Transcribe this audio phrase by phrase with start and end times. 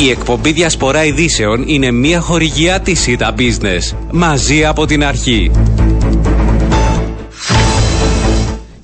[0.00, 3.96] Η εκπομπή Διασπορά Ειδήσεων είναι μια χορηγιά της ΣΥΤΑ Business.
[4.10, 5.50] Μαζί από την αρχή.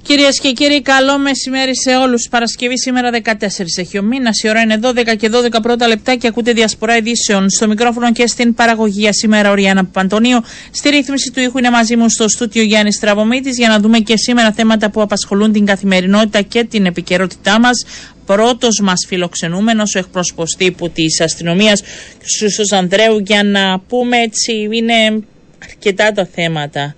[0.02, 2.28] Κυρίες και κύριοι, καλό μεσημέρι σε όλους.
[2.30, 4.42] Παρασκευή σήμερα 14 έχει ο μήνας.
[4.42, 7.50] Η ώρα είναι 12 και 12 πρώτα λεπτά και ακούτε διασπορά ειδήσεων.
[7.50, 10.40] Στο μικρόφωνο και στην παραγωγή σήμερα ο Ριάννα Παντονίου.
[10.70, 14.16] Στη ρύθμιση του ήχου είναι μαζί μου στο στούτιο Γιάννης Τραβομήτη για να δούμε και
[14.16, 17.84] σήμερα θέματα που απασχολούν την καθημερινότητα και την επικαιρότητά μας.
[18.26, 22.74] Πρώτος μας φιλοξενούμενος, ο εκπρόσωπος τύπου της αστυνομίας, κ.
[22.74, 25.22] Ανδρέου, για να πούμε έτσι, είναι
[25.64, 26.94] αρκετά τα θέματα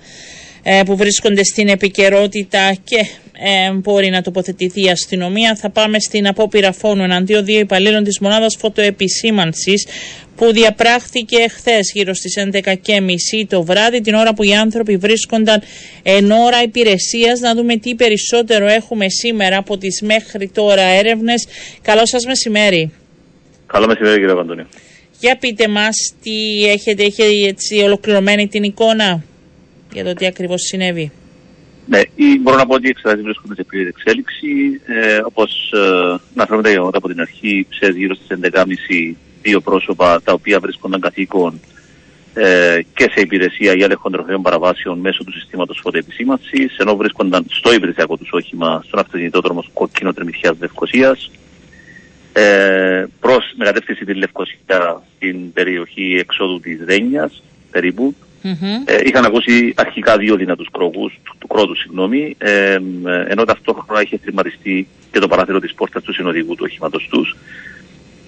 [0.63, 3.07] ε, που βρίσκονται στην επικαιρότητα και
[3.39, 5.57] ε, μπορεί να τοποθετηθεί η αστυνομία.
[5.57, 9.87] Θα πάμε στην απόπειρα φόνου εναντίον δύο υπαλλήλων της μονάδας φωτοεπισήμανσης
[10.37, 15.63] που διαπράχθηκε χθες γύρω στις 11.30 το βράδυ, την ώρα που οι άνθρωποι βρίσκονταν
[16.03, 17.41] εν ώρα υπηρεσίας.
[17.41, 21.47] Να δούμε τι περισσότερο έχουμε σήμερα από τις μέχρι τώρα έρευνες.
[21.83, 22.93] Καλό σας μεσημέρι.
[23.67, 24.67] Καλό μεσημέρι κύριε Παντώνιο.
[25.21, 29.23] Για πείτε μας τι έχετε, έχετε έτσι ολοκληρωμένη την εικόνα
[29.93, 31.13] για το τι ακριβώς συνέβη.
[31.89, 32.01] Ναι,
[32.41, 34.81] μπορώ να πω ότι οι εξετάσεις βρίσκονται σε πλήρη εξέλιξη.
[34.87, 39.15] Ε, όπως ε, να φέρουμε τα γεγονότα από την αρχή, ξέρεις γύρω στις 11.30
[39.47, 41.61] δύο πρόσωπα τα οποία βρίσκονταν καθήκον
[42.35, 47.73] ε, και σε υπηρεσία για έλεγχο τροφαίων παραβάσεων μέσω του συστήματος φωτοεπισήμανση, ενώ βρίσκονταν στο
[47.73, 51.31] υπηρεσιακό τους όχημα στον αυτοκινητόδρομο κόκκινο Τρεμηθιά Λευκοσίας,
[52.33, 57.31] ε, προς με κατεύθυνση τη Λευκοσία στην περιοχή εξόδου της Δένεια,
[57.71, 58.15] περίπου,
[58.85, 62.79] ε, είχαν ακούσει αρχικά δύο δυνατούς κρόκους, του, του κρότου συγγνώμη, ε,
[63.29, 67.37] ενώ ταυτόχρονα είχε τριμαριστεί και το παράθυρο της πόρτας του συνοδηγού του οχήματος τους.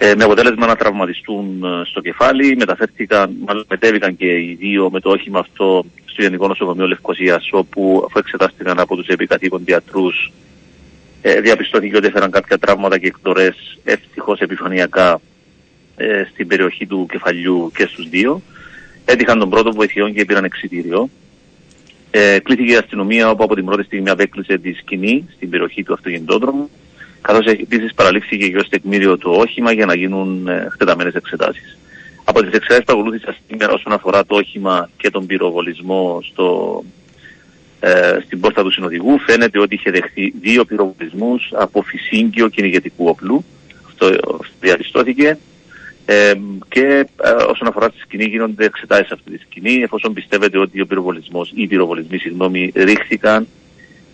[0.01, 4.99] Ε, με αποτέλεσμα να τραυματιστούν ε, στο κεφάλι, μεταφέρθηκαν, μάλλον μετέβηκαν και οι δύο με
[4.99, 10.31] το όχημα αυτό στο Γενικό Νοσοκομείο Λευκοσίας, όπου αφού εξετάστηκαν από τους επικατοίκων διατρούς,
[11.21, 15.21] ε, διαπιστώθηκε ότι έφεραν κάποια τραύματα και εκτορές ευτυχώς επιφανειακά
[15.95, 18.41] ε, στην περιοχή του κεφαλιού και στους δύο.
[19.05, 21.09] Έτυχαν τον πρώτο βοηθειών και πήραν εξητήριο.
[22.11, 25.93] Ε, κλείθηκε η αστυνομία όπου από την πρώτη στιγμή απέκλεισε τη σκηνή στην περιοχή του
[25.93, 26.69] αυτοκινητόδρομου
[27.21, 31.77] καθώς επίσης παραλήφθηκε και ως τεκμήριο το όχημα για να γίνουν ε, εκτεταμένες εξετάσεις.
[32.23, 36.83] Από τις εξετάσεις που ακολούθησαν σήμερα όσον αφορά το όχημα και τον πυροβολισμό στο,
[37.79, 43.45] ε, στην πόρτα του συνοδηγού φαίνεται ότι είχε δεχθεί δύο πυροβολισμούς από φυσίγγιο κυνηγετικού όπλου.
[43.87, 44.11] Αυτό
[44.59, 45.37] διαπιστώθηκε
[46.11, 46.33] ε,
[46.69, 50.85] και ε, όσον αφορά τη σκηνή, γίνονται εξετάσεις αυτή τη σκηνή, εφόσον πιστεύετε ότι ο
[50.85, 53.47] πυροβολισμός ή οι πυροβολισμοί, συγγνώμη, ρίχθηκαν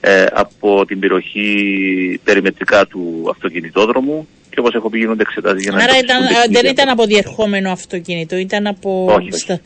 [0.08, 5.84] ε, από την περιοχή περιμετρικά του αυτοκινητόδρομου και όπως έχω πει γίνονται εξετάσεις για να
[5.84, 6.18] Άρα ήταν,
[6.52, 9.12] δεν ήταν από διερχόμενο αυτοκίνητο, ήταν από.
[9.14, 9.60] Όχι, Στα...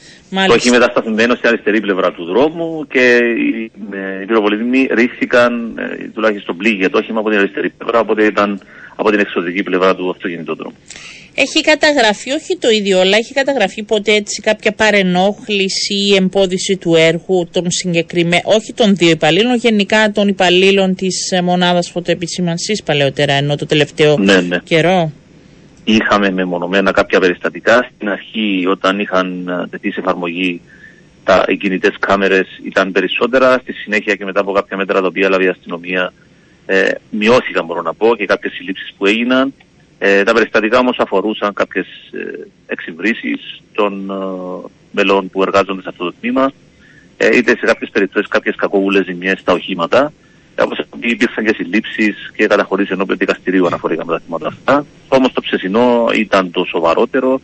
[0.47, 6.07] Το έχει μετασταθμμένο στην αριστερή πλευρά του δρόμου και οι, ε, οι πυροβολισμοί ρίχθηκαν ε,
[6.13, 8.61] τουλάχιστον πλήγια το όχημα από την αριστερή πλευρά, οπότε ήταν
[8.95, 10.75] από την εξωτερική πλευρά του αυτοκινητόδρομου.
[11.41, 16.95] Έχει καταγραφεί, όχι το ίδιο, αλλά έχει καταγραφεί ποτέ έτσι κάποια παρενόχληση ή εμπόδιση του
[16.95, 23.33] έργου των συγκεκριμένων, όχι των δύο υπαλλήλων, γενικά των υπαλλήλων της ε, μονάδας φωτοεπισήμανσης παλαιότερα,
[23.33, 24.59] ενώ το τελευταίο ναι, ναι.
[24.63, 25.11] καιρό;
[25.83, 27.89] Είχαμε μεμονωμένα κάποια περιστατικά.
[27.95, 30.61] Στην αρχή, όταν είχαν ε, τεθεί σε εφαρμογή
[31.23, 33.59] τα κινητές κάμερες, ήταν περισσότερα.
[33.61, 36.13] Στη συνέχεια και μετά από κάποια μέτρα τα οποία έλαβε η αστυνομία,
[36.65, 39.53] ε, μειώθηκαν, μπορώ να πω, και κάποιες συλλήψεις που έγιναν.
[40.01, 46.03] Ε, τα περιστατικά όμως αφορούσαν κάποιες ε, εξυβρήσεις των ε, μελών που εργάζονται σε αυτό
[46.05, 46.51] το τμήμα,
[47.17, 50.13] ε, είτε σε κάποιες περιπτώσεις κάποιες κακοβούλες ζημιές στα οχήματα.
[50.55, 54.85] Ε, όπως υπήρξαν και συλλήψεις και καταχωρήσεις ενώπιον δικαστηρίου αναφορικά με τα θέματα αυτά.
[55.07, 57.41] Όμως το ψεσινό ήταν το σοβαρότερο,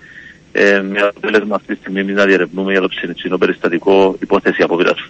[0.52, 5.10] ε, με αποτέλεσμα αυτή τη στιγμή να διερευνούμε για το ψεσινό περιστατικό υπόθεση αποβίρας.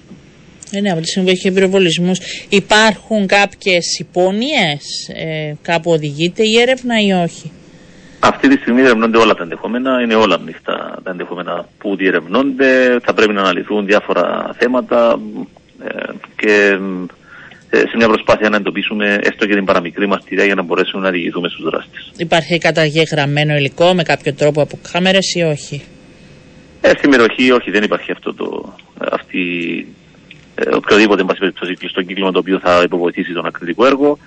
[0.72, 2.20] Ε, ναι, από τη στιγμή που έχει πυροβολισμούς.
[2.50, 7.52] Υπάρχουν κάποιες υπόνοιες, ε, κάπου οδηγείται η έρευνα ή όχι;
[8.20, 13.00] Αυτή τη στιγμή διερευνώνται όλα τα ενδεχόμενα, είναι όλα ανοιχτά τα ενδεχόμενα που διερευνώνται.
[13.04, 15.20] Θα πρέπει να αναλυθούν διάφορα θέματα
[15.84, 16.78] ε, και
[17.70, 21.10] ε, σε μια προσπάθεια να εντοπίσουμε έστω και την παραμικρή μαστηρία για να μπορέσουμε να
[21.12, 22.12] διηγηθούμε στους δράστες.
[22.18, 25.84] Υπάρχει καταγεγραμμένο υλικό με κάποιο τρόπο από κάμερες ή όχι;
[26.82, 28.76] Ε, στην περιοχή όχι, δεν υπάρχει αυτό το,
[29.12, 29.40] αυτή
[30.56, 34.18] ε, οποιοδήποτε εν πάση περιπτώσει κλειστό κύκλωμα το οποίο θα υποβοηθήσει τον ακριτικό έργο.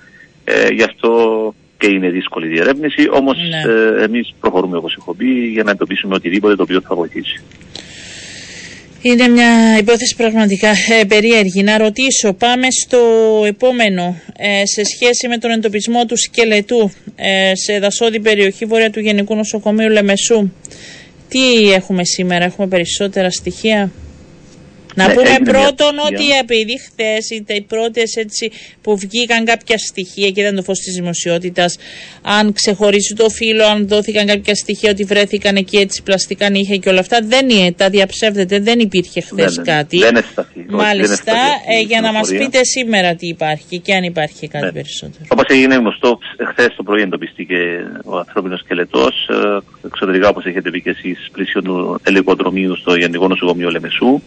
[0.43, 3.71] Ε, γι' αυτό και είναι δύσκολη η διερεύνηση, όμως ναι.
[3.71, 7.41] ε, εμείς προχωρούμε όπως έχω πει για να εντοπίσουμε οτιδήποτε το οποίο θα βοηθήσει.
[9.01, 11.63] Είναι μια υπόθεση πραγματικά ε, περίεργη.
[11.63, 12.99] Να ρωτήσω, πάμε στο
[13.45, 14.21] επόμενο.
[14.37, 19.35] Ε, σε σχέση με τον εντοπισμό του σκελετού ε, σε δασόδη περιοχή βόρεια του Γενικού
[19.35, 20.51] Νοσοκομείου Λεμεσού.
[21.27, 23.91] Τι έχουμε σήμερα, έχουμε περισσότερα στοιχεία;
[24.99, 26.17] Να Ναι, πούμε έγινε μια πρώτον αυτοψία.
[26.17, 28.09] ότι επειδή χθες ήταν οι πρώτες
[28.81, 31.77] που βγήκαν κάποια στοιχεία και ήταν το φως της δημοσιότητας,
[32.21, 36.89] αν ξεχωρίσει το φύλλο, αν δόθηκαν κάποια στοιχεία ότι βρέθηκαν εκεί έτσι πλαστικά νύχια και
[36.89, 39.77] όλα αυτά, δεν είναι, τα διαψεύδεται, δεν υπήρχε χθες Ναι, ναι, ναι.
[39.77, 39.97] κάτι.
[39.97, 40.59] Δεν ευσταθεί.
[40.59, 42.49] Όχι, δεν Μάλιστα, ευσταθεί αυτή η ε, για να μας πληροφορία.
[42.49, 44.71] πείτε σήμερα τι υπάρχει και αν υπάρχει κάτι Ναι.
[44.71, 45.23] περισσότερο.
[45.27, 46.19] Όπως έγινε γνωστό,
[46.51, 47.57] χθες το πρωί εντοπίστηκε
[48.05, 49.13] ο ανθρώπινος σκελετός.
[49.85, 54.21] Εξωτερικά, όπως έχετε πει και εσείς, πλήσιο του ελικοδρομίου στο Γενικό Νοσοκομείο Λεμεσού.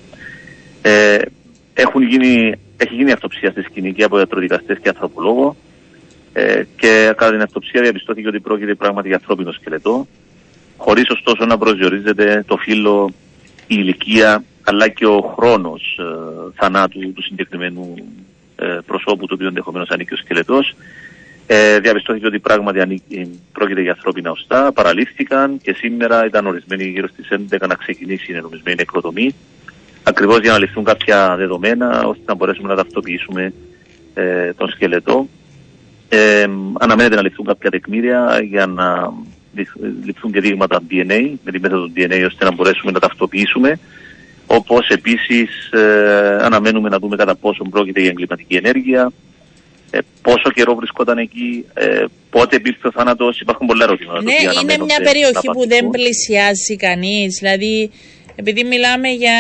[0.83, 1.19] Ε,
[1.75, 5.57] έχουν γίνει, έχει γίνει αυτοψία στη σκηνή και από ιατροδικαστές και ανθρωπολόγο.
[6.33, 10.07] Ε, και κατά την αυτοψία διαπιστώθηκε ότι πρόκειται πράγματι για ανθρώπινο σκελετό.
[10.77, 13.11] Χωρίς ωστόσο να προσδιορίζεται το φύλλο,
[13.67, 16.05] η ηλικία αλλά και ο χρόνος ε,
[16.55, 17.95] θανάτου του συγκεκριμένου
[18.57, 20.75] ε, προσώπου του οποίου ενδεχομένως ανήκει ο σκελετός.
[21.47, 27.09] Ε, διαπιστώθηκε ότι πράγματι ανήκει, πρόκειται για ανθρώπινα οστά, παραλήφθηκαν και σήμερα ήταν ορισμένοι γύρω
[27.09, 29.35] στις 11 να ξεκινήσει η ενομισμένη νεκροτομή.
[30.03, 33.53] Ακριβώς για να ληφθούν κάποια δεδομένα ώστε να μπορέσουμε να ταυτοποιήσουμε
[34.15, 35.29] ε, τον σκελετό.
[36.09, 36.47] Ε,
[36.79, 39.13] αναμένεται να ληφθούν κάποια τεκμήρια για να
[39.57, 43.79] ληφ- ληφθούν και δείγματα DNA με τη μέθοδο DNA ώστε να μπορέσουμε να ταυτοποιήσουμε.
[44.47, 45.71] Όπως επίσης
[46.41, 49.13] αναμένουμε να δούμε κατά πόσο πρόκειται για εγκληματική ενέργεια,
[49.91, 53.41] ε, πόσο καιρό βρισκόταν εκεί, ε, πότε υπήρξε ο θάνατος.
[53.41, 54.19] Υπάρχουν πολλά ερωτήματα.
[54.19, 55.91] τα Ναι, οποία είναι αναμένονται μια να περιοχή που δεν απαντηθούν.
[55.91, 57.39] πλησιάζει κανείς.
[57.41, 57.91] Δηλαδή,
[58.37, 59.35] επειδή μιλάμε για.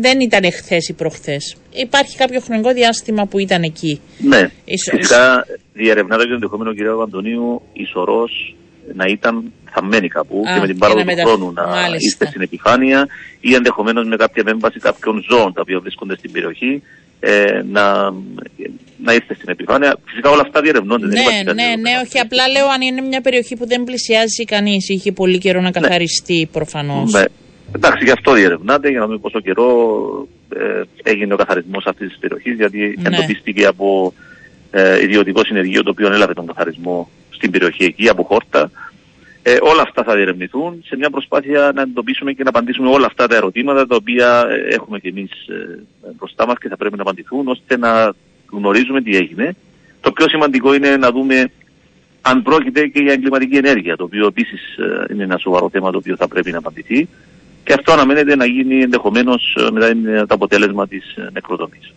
[0.00, 1.56] Δεν ήταν εχθέ ή προχθές.
[1.72, 4.00] Υπάρχει κάποιο χρονικό διάστημα που ήταν εκεί.
[4.18, 8.54] Ναι, Ίσως- φυσικά διερευνάται και το ενδεχόμενο κυρία Αντωνίου η σωρός
[8.94, 11.66] να ήταν θαμμένη κάπου Α, και με την και πάροδο να του μετα- χρόνου να
[11.66, 11.96] Μάλιστα.
[12.00, 13.06] είστε στην επιφάνεια
[13.40, 16.82] ή ενδεχομένως με κάποια επέμβαση κάποιων ζώων τα οποία βρίσκονται στην περιοχή
[17.20, 18.10] ε, να,
[19.04, 19.96] να ήρθε στην επιφάνεια.
[20.04, 21.06] Φυσικά όλα αυτά διερευνώνται.
[21.06, 22.00] δεν Ναι, υπάρχει κάτι ναι, ναι, δεδομένο.
[22.06, 22.18] όχι.
[22.18, 24.88] Απλά λέω αν είναι μια περιοχή που δεν πλησιάζει κανείς.
[24.88, 27.12] Είχε πολύ καιρό να καθαριστεί προφανώς.
[27.12, 27.24] Ναι.
[27.76, 29.68] Εντάξει, γι' αυτό διερευνάται για να δούμε πόσο καιρό
[30.56, 33.16] ε, έγινε ο καθαρισμός αυτής της περιοχής, γιατί Ναι.
[33.16, 34.12] εντοπίστηκε από
[34.70, 38.70] ε, ιδιωτικό συνεργείο το οποίο έλαβε τον καθαρισμό στην περιοχή εκεί, από χόρτα.
[39.42, 43.26] Ε, όλα αυτά θα διερευνηθούν σε μια προσπάθεια να εντοπίσουμε και να απαντήσουμε όλα αυτά
[43.26, 45.30] τα ερωτήματα τα οποία ε, έχουμε κι εμείς
[46.18, 48.12] μπροστά μας και θα πρέπει να απαντηθούν ώστε να
[48.50, 49.56] γνωρίζουμε τι έγινε.
[50.00, 51.50] Το πιο σημαντικό είναι να δούμε
[52.20, 54.60] αν πρόκειται και για εγκληματική ενέργεια, το οποίο επίσης
[55.10, 57.08] είναι ένα σοβαρό θέμα το οποίο θα πρέπει να απαντηθεί.
[57.64, 61.92] Και αυτό αναμένεται να γίνει ενδεχομένως μετά είναι το αποτέλεσμα της νεκροτομής.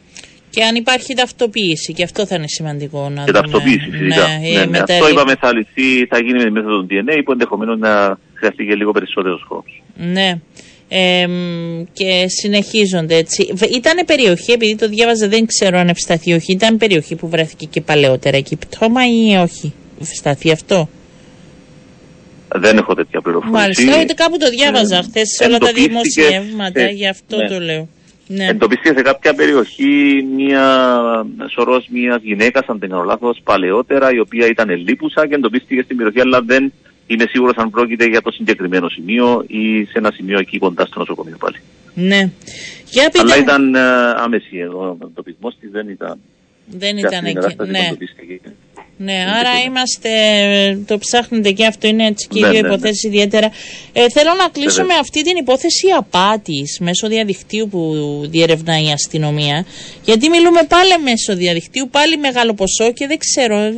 [0.50, 3.42] Και αν υπάρχει ταυτοποίηση, και αυτό θα είναι σημαντικό να Και δούμε.
[3.42, 4.28] ταυτοποίηση φυσικά.
[4.28, 4.66] Ναι, Ναι, ε, ναι.
[4.66, 7.80] με τα Αυτό ελλη- είπαμε θα λυθεί, θα γίνει με τη μέθοδο DNA που ενδεχομένως
[7.80, 9.84] να χρειαστεί και λίγο περισσότερος χρόνος.
[9.96, 10.40] Ναι.
[10.88, 13.54] Ε, μ, και συνεχίζονται έτσι.
[13.76, 16.52] Ήταν περιοχή, επειδή το διάβαζα, δεν ξέρω αν ευσταθεί ή όχι.
[16.52, 19.74] Ήταν περιοχή που βρέθηκε και παλαιότερα εκεί πτώμα ή όχι.
[20.02, 20.90] Ευσταθεί αυτό;
[22.56, 23.59] Δεν έχω τέτοια πληροφορία.
[23.59, 24.00] Μάλιστα.
[24.00, 27.47] Ε, κάπου το διάβαζα χθες σε όλα τα εντοπίστηκε δημοσιεύματα, σε- γι' αυτό ναι.
[27.47, 27.88] το λέω.
[28.27, 28.45] Ναι.
[28.47, 30.65] Εντοπίστηκε σε κάποια περιοχή μια
[31.51, 35.97] σωρός μιας γυναίκας, αν δεν κάνω λάθος, παλαιότερα, η οποία ήταν ελίπουσα και εντοπίστηκε στην
[35.97, 36.74] περιοχή, αλλά δεν
[37.07, 41.00] είμαι σίγουρος αν πρόκειται για το συγκεκριμένο σημείο ή σε ένα σημείο εκεί κοντά στο
[41.00, 41.56] νοσοκομείο πάλι.
[41.94, 42.30] ναι.
[42.89, 43.42] Για πείτε Αλλά μου.
[43.42, 43.80] ήταν ε,
[44.18, 46.19] άμεση ο εντοπισμό της, δεν ήταν.
[46.65, 47.33] Δεν σε ήταν αυτή την εκεί.
[47.33, 48.51] κατάσταση που Ναι.
[48.97, 49.03] Εντοπίστηκε.
[49.03, 49.65] Ναι, Δεν άρα τίποτα.
[49.68, 50.09] είμαστε,
[50.86, 52.74] το ψάχνετε και αυτό είναι έτσι και οι Ναι, δύο ναι, ναι.
[52.74, 53.50] υποθέσεις ιδιαίτερα.
[53.94, 54.86] Ε, θέλω να κλείσω Βέβαια.
[54.86, 57.81] με αυτή την υπόθεση απάτης μέσω διαδικτύου που
[58.30, 59.65] διερευνάει η αστυνομία.
[60.03, 63.74] Γιατί μιλούμε πάλι μέσω διαδικτύου, πάλι μεγάλο ποσό και δεν ξέρω ε,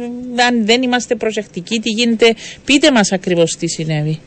[0.48, 2.36] αν δεν είμαστε προσεκτικοί τι γίνεται.
[2.66, 4.20] Πείτε μας ακριβώς τι συνέβη.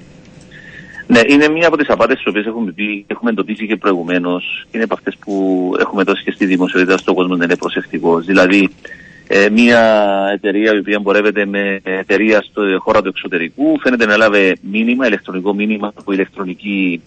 [1.07, 4.67] Ναι, είναι μία από τις απάτες τις οποίες έχουμε, πει, έχουμε εντοπίσει και προηγουμένως.
[4.71, 5.35] Είναι από αυτές που
[5.81, 8.25] έχουμε δώσει και στη δημοσιότητα στον κόσμο να είναι προσεκτικός.
[8.25, 8.69] Δηλαδή,
[9.33, 9.81] ε, μία
[10.33, 15.55] εταιρεία η οποία εμπορεύεται με εταιρεία στο χώρα του εξωτερικού φαίνεται να έλαβε μήνυμα, ηλεκτρονικό
[15.55, 17.03] μήνυμα από ηλεκτρονική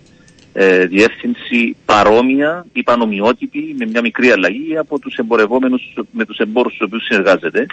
[0.53, 6.73] ε, διεύθυνση παρόμοια ή πανομοιότυπη με μια μικρή αλλαγή από τους εμπορευόμενους με τους εμπόρους
[6.73, 7.65] στους οποίους συνεργάζεται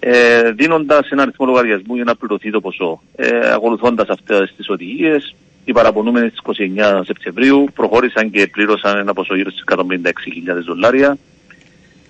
[0.00, 3.02] ε, δίνοντας ένα αριθμό λογαριασμού για να πληρωθεί το ποσό.
[3.16, 5.34] Ε, Ακολουθώντας αυτές τις οδηγίες,
[5.64, 11.18] οι παραπονούμενοι στις 29 Σεπτεμβρίου προχώρησαν και πλήρωσαν ένα ποσό γύρω στις 156.000 δολάρια.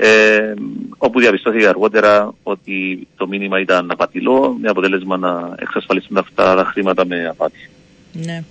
[0.01, 0.55] Ε,
[0.99, 7.07] όπου διαπιστώθηκε αργότερα ότι το μήνυμα ήταν απατηλό, με αποτέλεσμα να εξασφαλιστούν αυτά τα χρήματα
[7.07, 7.71] με απάτη.
[8.13, 8.43] Ναι.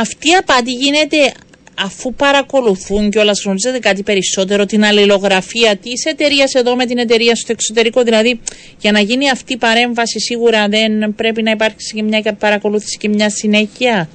[0.00, 1.32] Αυτή η απάτη γίνεται
[1.78, 7.34] αφού παρακολουθούν και όλα γνωρίζετε κάτι περισσότερο την αλληλογραφία της εταιρείας εδώ με την εταιρεία
[7.34, 8.02] στο εξωτερικό.
[8.02, 8.40] Δηλαδή,
[8.80, 13.08] για να γίνει αυτή η παρέμβαση, σίγουρα δεν πρέπει να υπάρξει και μια παρακολούθηση και
[13.08, 14.08] μια συνέχεια,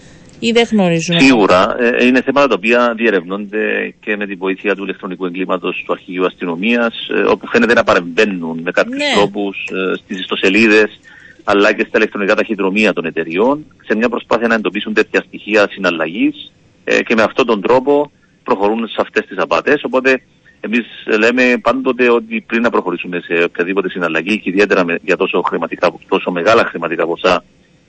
[0.47, 1.19] ή δεν γνωρίζουμε.
[1.19, 5.93] Σίγουρα ε, είναι θέματα τα οποία διερευνώνται και με τη βοήθεια του ηλεκτρονικού εγκλήματος του
[5.93, 6.93] Αρχηγείου Αστυνομίας,
[7.29, 9.13] όπου φαίνεται να παρεμβαίνουν με κάποιους Ναι.
[9.15, 10.99] τρόπους ε, στις ιστοσελίδες
[11.43, 16.51] αλλά και στα ηλεκτρονικά ταχυδρομεία των εταιριών, σε μια προσπάθεια να εντοπίσουν τέτοια στοιχεία συναλλαγής
[16.83, 18.11] ε, και με αυτόν τον τρόπο
[18.43, 19.83] προχωρούν σε αυτές τις απάτες.
[19.83, 20.21] Οπότε
[20.59, 20.85] εμείς
[21.19, 26.31] λέμε πάντοτε ότι πριν να προχωρήσουμε σε οποιαδήποτε συναλλαγή και ιδιαίτερα για τόσο, χρηματικά, τόσο
[26.31, 27.43] μεγάλα χρηματικά ποσά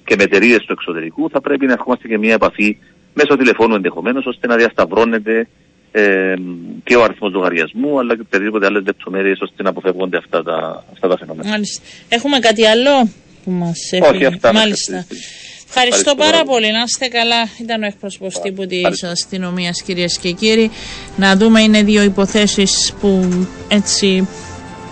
[0.05, 2.79] και με εταιρείε του εξωτερικού θα πρέπει να ερχόμαστε και μια επαφή
[3.15, 5.49] μέσω τηλεφώνου ενδεχομένως ώστε να διασταυρώνεται
[5.93, 6.35] ε,
[6.85, 11.09] και ο αριθμός λογαριασμού αλλά και οποιαδήποτε άλλες λεπτομέρειες ώστε να αποφεύγονται αυτά τα, αυτά
[11.09, 11.49] τα φαινόμενα.
[11.49, 11.83] Μάλιστα.
[12.09, 13.09] Έχουμε κάτι άλλο
[13.45, 14.25] που μας έχει.
[14.25, 14.53] αυτά.
[14.53, 15.07] Μάλιστα.
[15.75, 16.73] Ευχαριστώ πάρα πολύ.
[16.73, 17.49] Να είστε καλά.
[17.61, 20.71] Ήταν ο εκπρόσωπος τύπου της αστυνομίας, κυρίες και κύριοι.
[21.17, 23.29] Να δούμε, είναι δύο υποθέσεις που
[23.69, 24.29] έτσι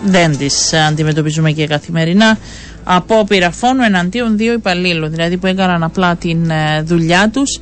[0.03, 2.37] δεν τις αντιμετωπίζουμε και καθημερινά.
[2.83, 7.59] Απόπειρα φόνου εναντίον δύο υπαλλήλων, δηλαδή που έκαναν απλά την ε, δουλειά τους.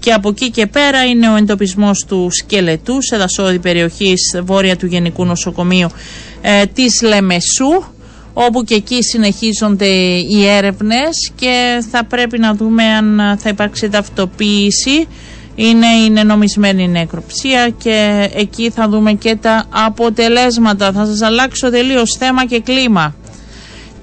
[0.00, 4.86] Και από εκεί και πέρα είναι ο εντοπισμός του σκελετού σε δασόδη περιοχής βόρεια του
[4.86, 5.88] Γενικού Νοσοκομείου
[6.40, 7.82] ε, της Λεμεσού
[8.32, 9.86] όπου και εκεί συνεχίζονται
[10.30, 15.06] οι έρευνες και θα πρέπει να δούμε αν θα υπάρξει ταυτοποίηση
[15.54, 20.92] είναι η νομισμένη νεκροψία και εκεί θα δούμε και τα αποτελέσματα.
[20.92, 23.14] Θα σας αλλάξω τελείως θέμα και κλίμα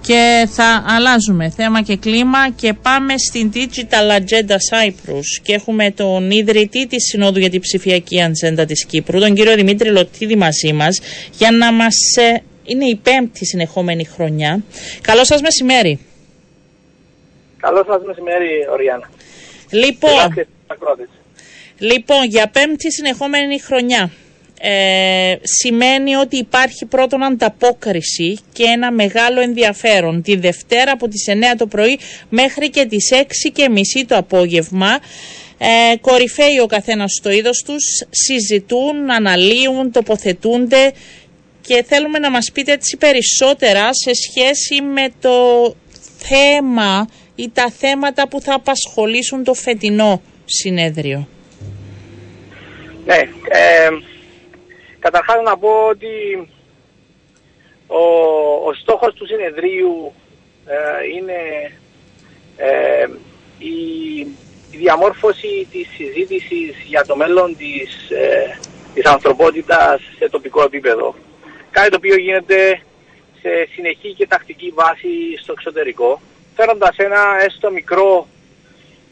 [0.05, 6.31] και θα αλλάζουμε θέμα και κλίμα και πάμε στην Digital Agenda Cyprus και έχουμε τον
[6.31, 10.99] ιδρυτή της Συνόδου για την ψηφιακή ατζέντα της Κύπρου, τον κύριο Δημήτρη Λωτίδη μαζί μας
[11.31, 14.63] για να μας ε, είναι η πέμπτη συνεχόμενη χρονιά.
[15.01, 15.99] Καλό σας μεσημέρι.
[17.59, 19.09] Καλό σας μεσημέρι, Οριάννα.
[19.69, 20.45] Λοιπόν,
[21.77, 24.11] λοιπόν, για πέμπτη συνεχόμενη χρονιά.
[24.59, 31.55] Ε, σημαίνει ότι υπάρχει πρώτον ανταπόκριση και ένα μεγάλο ενδιαφέρον τη Δευτέρα από τις 9
[31.57, 34.99] το πρωί μέχρι και τις 6 και μισή το απόγευμα
[35.57, 40.91] ε, κορυφαίοι ο καθένας στο είδος τους, συζητούν, αναλύουν, τοποθετούνται
[41.61, 45.35] και θέλουμε να μας πείτε έτσι περισσότερα σε σχέση με το
[46.17, 51.27] θέμα ή τα θέματα που θα απασχολήσουν το φετινό συνέδριο.
[53.05, 53.15] Ναι,
[53.49, 53.89] ε,
[55.05, 56.13] καταρχάς να πω ότι
[57.87, 58.03] ο,
[58.67, 60.13] ο στόχος του συνεδρίου
[60.65, 60.77] ε,
[61.15, 61.39] είναι
[62.57, 63.07] ε,
[63.57, 63.75] η,
[64.71, 68.59] η, διαμόρφωση της συζήτησης για το μέλλον της, ε,
[68.93, 71.15] της ανθρωπότητας σε τοπικό επίπεδο.
[71.71, 72.81] Κάτι το οποίο γίνεται
[73.41, 76.21] σε συνεχή και τακτική βάση στο εξωτερικό,
[76.55, 78.27] φέροντας ένα έστω μικρό,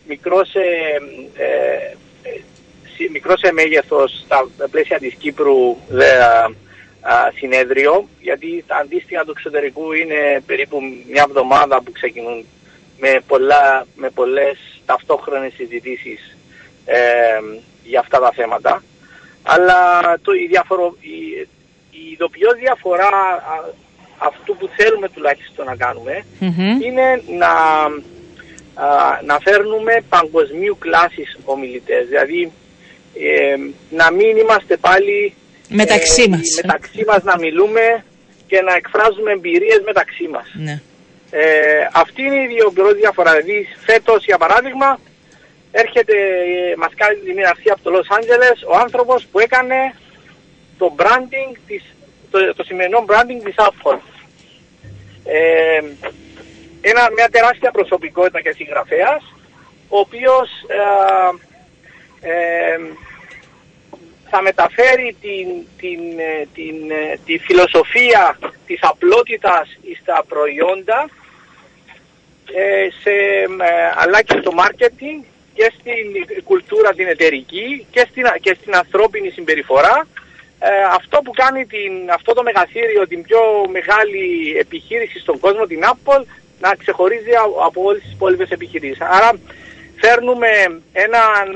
[0.08, 0.62] μικρό σε,
[1.34, 1.96] ε,
[3.12, 6.06] μικρός σε μέγεθος στα πλαίσια της Κύπρου δε,
[7.36, 10.80] συνέδριο, γιατί τα αντίστοιχα του εξωτερικού είναι περίπου
[11.12, 12.46] μια εβδομάδα που ξεκινούν
[13.00, 16.38] με, πολλά, με πολλές ταυτόχρονες συζητήσεις
[16.86, 17.00] ε,
[17.84, 18.84] για αυτά τα θέματα.
[19.44, 21.48] Αλλά το, η, διαφορο, η
[22.32, 23.10] πιο διαφορά
[24.18, 26.26] αυτού που θέλουμε τουλάχιστον να κανουμε
[26.84, 27.54] είναι να,
[29.26, 32.08] να φέρνουμε παγκοσμίου κλάσης ομιλητές.
[32.08, 32.52] Δηλαδή
[33.20, 33.56] ε,
[33.90, 35.34] να μην είμαστε πάλι
[35.68, 36.60] μεταξύ, ε, μας.
[36.62, 38.04] μεταξύ μας να μιλούμε
[38.48, 40.48] και να εκφράζουμε εμπειρίες μεταξύ μας.
[40.54, 40.82] Ναι.
[41.32, 43.32] Ε, αυτή είναι η πιο διαφορά.
[43.32, 45.00] Δηλαδή φέτος για παράδειγμα
[45.72, 46.14] έρχεται,
[46.72, 49.94] ε, μας κάνει την ευθεία από το Los Angeles ο άνθρωπος που έκανε
[50.78, 51.84] το branding της,
[52.32, 53.98] το, το σημερινό branding της Apple.
[55.26, 55.82] Ε,
[56.82, 59.24] ένα, μια τεράστια προσωπικότητα και συγγραφέας,
[59.90, 60.80] ο οποίος ε,
[62.24, 62.80] ε,
[64.30, 66.76] θα μεταφέρει την, την, ε, την,
[67.26, 71.10] τη φιλοσοφία της απλότητας στα προϊόντα
[73.02, 73.12] σε,
[73.96, 80.08] αλλά και στο marketing και στην κουλτούρα την εταιρική και στην, και στην ανθρώπινη συμπεριφορά
[80.66, 83.40] ε, αυτό που κάνει την, αυτό το μεγαθύριο, την πιο
[83.72, 86.24] μεγάλη επιχείρηση στον κόσμο, την Apple,
[86.60, 87.32] να ξεχωρίζει
[87.66, 89.02] από όλες τις υπόλοιπες επιχειρήσεις.
[89.02, 89.32] Άρα
[90.02, 90.48] φέρνουμε
[90.94, 91.48] έναν,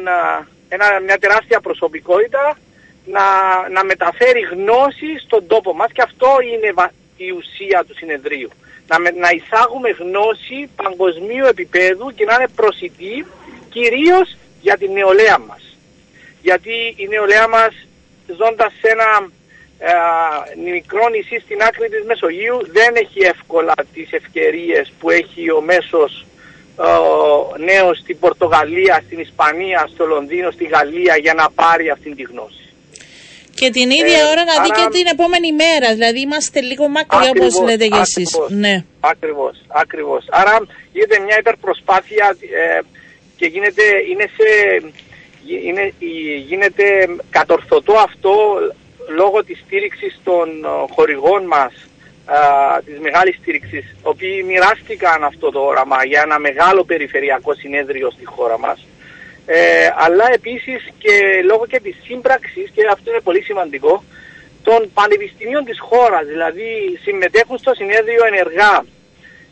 [0.67, 2.57] ένα, μια τεράστια προσωπικότητα
[3.05, 3.25] να,
[3.69, 6.73] να μεταφέρει γνώση στον τόπο μας και αυτό είναι
[7.17, 8.49] η ουσία του συνεδρίου.
[8.87, 13.25] Να, να εισάγουμε γνώση παγκοσμίου επίπεδου και να είναι προσιτή
[13.69, 15.77] κυρίως για την νεολαία μας.
[16.41, 17.73] Γιατί η νεολαία μας
[18.27, 19.29] ζώντας σε ένα
[19.79, 19.91] ε,
[20.71, 26.11] μικρό νησί στην άκρη της Μεσογείου δεν έχει εύκολα τις ευκαιρίες που έχει ο μέσος
[26.21, 26.36] ε,
[27.57, 32.61] νέος στην Πορτογαλία, στην Ισπανία, στο Λονδίνο, στη Γαλλία για να πάρει αυτή τη γνώση.
[33.59, 37.29] Και την ίδια ε, ώρα να δει και την επόμενη μέρα, δηλαδή είμαστε λίγο μακριά
[37.29, 38.37] όπως λέτε και εσείς.
[38.49, 38.83] Ναι.
[38.99, 40.25] Ακριβώς, ακριβώς.
[40.29, 40.55] Άρα
[40.93, 42.79] γίνεται μια υπερπροσπάθεια ε,
[43.35, 44.47] και γίνεται, είναι σε
[45.65, 45.93] είναι,
[46.47, 46.85] γίνεται
[47.29, 48.33] κατορθωτό αυτό
[49.15, 51.73] λόγω της στήριξης των ε, χορηγών μας,
[52.35, 52.37] α,
[52.85, 58.25] της μεγάλης στήριξης, οι οποίοι μοιράστηκαν αυτό το όραμα για ένα μεγάλο περιφερειακό συνέδριο στη
[58.25, 58.87] χώρα μας.
[59.45, 61.13] ε, αλλά επίσης και
[61.45, 64.03] λόγω και της σύμπραξης, και αυτό είναι πολύ σημαντικό,
[64.63, 68.85] των πανεπιστημίων της χώρας, δηλαδή συμμετέχουν στο συνέδριο ενεργά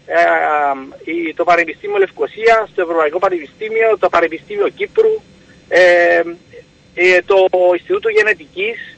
[0.07, 5.21] ε, το Πανεπιστήμιο Λευκοσία, το Ευρωπαϊκό Πανεπιστήμιο, το Πανεπιστήμιο Κύπρου,
[5.69, 6.21] ε,
[6.95, 8.94] ε, το Ινστιτούτο Γενετικής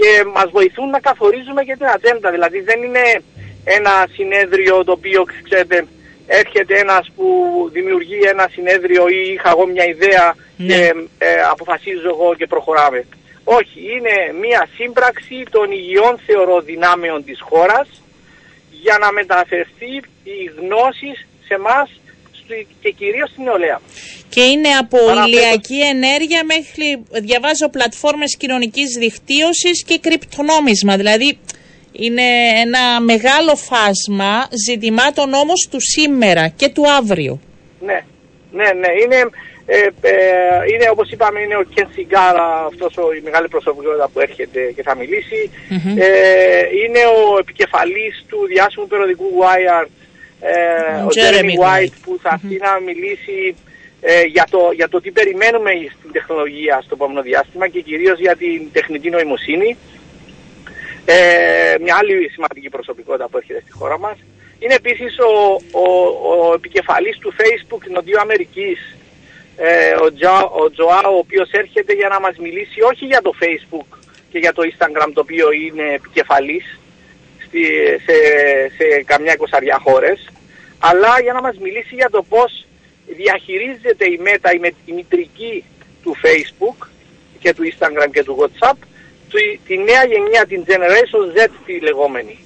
[0.00, 2.30] και μας βοηθούν να καθορίζουμε και την ατζέντα.
[2.30, 3.04] Δηλαδή δεν είναι
[3.64, 5.86] ένα συνέδριο το οποίο, ξέρετε,
[6.26, 7.26] έρχεται ένας που
[7.72, 10.66] δημιουργεί ένα συνέδριο ή είχα εγώ μια ιδέα Ναι.
[10.66, 13.04] και ε, αποφασίζω εγώ και προχωράμε.
[13.44, 17.88] Όχι, είναι μια σύμπραξη των υγιών θεωρώ δυνάμεων της χώρας
[18.70, 19.92] για να μεταφερθεί
[20.24, 21.88] οι γνώσεις σε εμά
[22.82, 23.80] και κυρίως στην νεολαία.
[24.28, 26.86] Και είναι από Παραπέτω- ηλιακή ενέργεια μέχρι,
[27.26, 30.96] διαβάζω, πλατφόρμες κοινωνικής δικτύωσης και κρυπτονόμισμα.
[30.96, 31.38] Δηλαδή
[31.92, 32.22] είναι
[32.64, 37.40] ένα μεγάλο φάσμα ζητημάτων όμως του σήμερα και του αύριο.
[37.80, 37.98] Ναι,
[38.52, 38.90] ναι, ναι.
[39.02, 39.18] Είναι,
[39.66, 40.14] ε, ε,
[40.72, 44.82] είναι όπως είπαμε, είναι ο Κεν Σιγκάρα, αυτός ο, η μεγάλη προσωπικότητα που έρχεται και
[44.82, 45.50] θα μιλήσει.
[45.68, 45.96] Μμμ.
[45.98, 46.06] Ε,
[46.82, 49.88] είναι ο επικεφαλής του διάσημου περιοδικού Wired,
[50.40, 51.84] ε, Ο ο Jeremy Jeremy White.
[51.84, 53.54] White, που θα έρθει να μιλήσει
[54.00, 58.36] ε, για, το, για το τι περιμένουμε στην τεχνολογία στο επόμενο διάστημα και κυρίως για
[58.36, 59.76] την τεχνητή νοημοσύνη.
[61.04, 64.16] Ε, μια άλλη σημαντική προσωπικότητα που έρχεται στη χώρα μας.
[64.58, 65.86] Είναι επίσης ο, ο,
[66.32, 68.96] ο επικεφαλής του Facebook Νοτιού Αμερικής,
[69.56, 73.32] ε, ο, Τζο, ο Τζοάο, ο οποίος έρχεται για να μας μιλήσει όχι για το
[73.40, 73.98] Facebook
[74.30, 76.79] και για το Instagram το οποίο είναι επικεφαλής
[77.50, 77.62] στη,
[78.06, 78.16] σε,
[78.76, 80.30] σε καμιά εικοσαριά χώρες,
[80.78, 82.66] αλλά για να μας μιλήσει για το πώς
[83.06, 85.64] διαχειρίζεται η Meta, η, με- η μητρική
[86.02, 86.86] του Facebook
[87.38, 88.76] και του Instagram και του WhatsApp,
[89.32, 92.38] τη, τη νέα γενιά, την Generation Z τη λεγόμενη.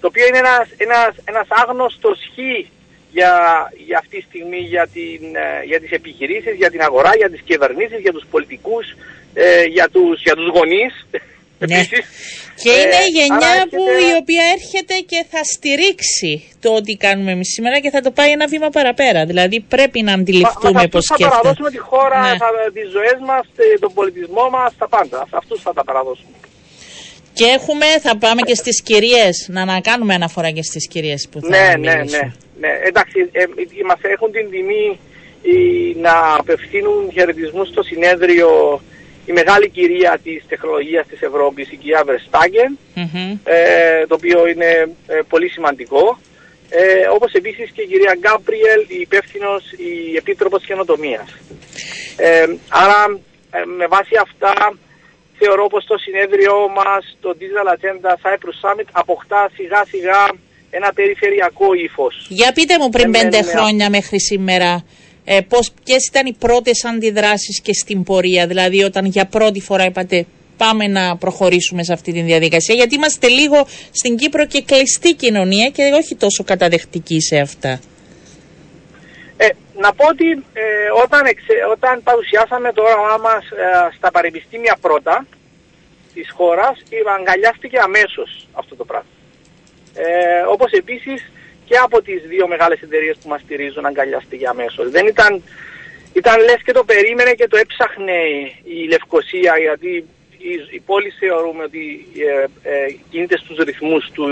[0.00, 2.38] Το οποίο είναι ένας, ένας, ένας άγνωστος χ
[3.10, 3.32] για,
[3.86, 7.40] για αυτή τη στιγμή για, την, ε, για τις επιχειρήσεις, για την αγορά, για τις
[7.40, 8.86] κυβερνήσεις, για τους πολιτικούς,
[9.34, 11.06] ε, για, τους, για τους γονείς.
[11.58, 11.74] Ναι.
[11.74, 12.04] επίσης.
[12.62, 16.68] Και Ε, είναι η γενιά άρα που έρχεται- η οποία έρχεται και θα στηρίξει το
[16.74, 19.20] ότι κάνουμε εμείς σήμερα και θα το πάει ένα βήμα παραπέρα.
[19.30, 21.36] Δηλαδή πρέπει να Μα- αντιληφθούμε μα σε πώς αυτούς θα σκέφτεται.
[21.40, 22.36] παραδώσουμε τη χώρα, Ναι.
[22.42, 25.18] θα, τις ζωές μας, τε- τον πολιτισμό μας, τα πάντα.
[25.30, 26.36] Σε αυτούς θα τα παραδώσουμε.
[27.38, 31.40] Και έχουμε, θα πάμε και στις κυρίες, να, να κάνουμε αναφορά και στις κυρίες που
[31.40, 32.18] θα Ναι, ναι, μιλήσουν.
[32.18, 32.32] ναι,
[32.68, 32.72] ναι.
[32.88, 34.86] Εντάξει, ε, ε, μας έχουν την τιμή
[35.52, 38.48] ε, να απευθύνουν χαιρετισμούς στο συνέδριο
[39.26, 43.38] η μεγάλη κυρία της τεχνολογίας της Ευρώπης, η κυρία Verstappen, Μμμ.
[43.44, 44.70] ε, το οποίο είναι
[45.06, 46.18] ε, πολύ σημαντικό.
[46.68, 51.28] Ε, όπως επίσης και η κυρία Γκάμπριελ, η υπεύθυνος, η Επίτροπος Καινοτομίας.
[52.16, 54.54] Ε, άρα, ε, με βάση αυτά,
[55.38, 60.20] θεωρώ πως το συνέδριό μας, το Digital Agenda Cyprus Summit, αποκτά σιγά σιγά
[60.70, 62.26] ένα περιφερειακό ύφος.
[62.28, 63.50] Για πείτε μου πριν Ναι, πέντε ναι, ναι.
[63.52, 64.84] χρόνια μέχρι σήμερα,
[65.24, 69.84] ε, πώς, ποιες ήταν οι πρώτες αντιδράσεις και στην πορεία, δηλαδή όταν για πρώτη φορά
[69.84, 75.14] είπατε πάμε να προχωρήσουμε σε αυτή τη διαδικασία, γιατί είμαστε λίγο στην Κύπρο και κλειστή
[75.14, 77.80] κοινωνία και όχι τόσο καταδεχτική σε αυτά.
[79.36, 80.62] Ε, να πω ότι ε,
[81.04, 85.26] όταν, εξε- όταν παρουσιάσαμε το όραμά μας ε, στα πανεπιστήμια πρώτα
[86.14, 89.08] της χώρας, ε, αγκαλιάστηκε αμέσως αυτό το πράγμα.
[89.94, 90.04] Ε,
[90.48, 91.30] όπως επίσης
[91.64, 94.90] και από τις δύο μεγάλες εταιρείες που μας στηρίζουν αγκαλιάστηκε αμέσως.
[94.90, 95.42] Δεν ήταν,
[96.12, 98.12] ήταν λες και το περίμενε και το έψαχνε
[98.64, 100.04] η Λευκοσία γιατί
[100.38, 102.06] η, η πόλη θεωρούμε ότι
[102.62, 104.24] ε, ε, κινείται στους ρυθμούς του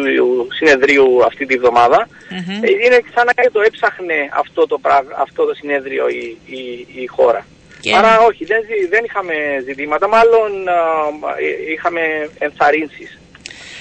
[0.52, 2.08] συνεδρίου αυτή τη βδομάδα.
[2.30, 2.62] Μμμ.
[2.64, 7.06] Ε, Είναι σαν να το έψαχνε αυτό το, πράγ- αυτό το συνέδριο η, η, η
[7.06, 7.46] χώρα.
[7.80, 10.74] Και- Άρα όχι, δεν, ζη- δεν είχαμε ζητήματα, μάλλον α,
[11.66, 12.00] ε, είχαμε
[12.38, 13.18] ενθαρρύνσεις.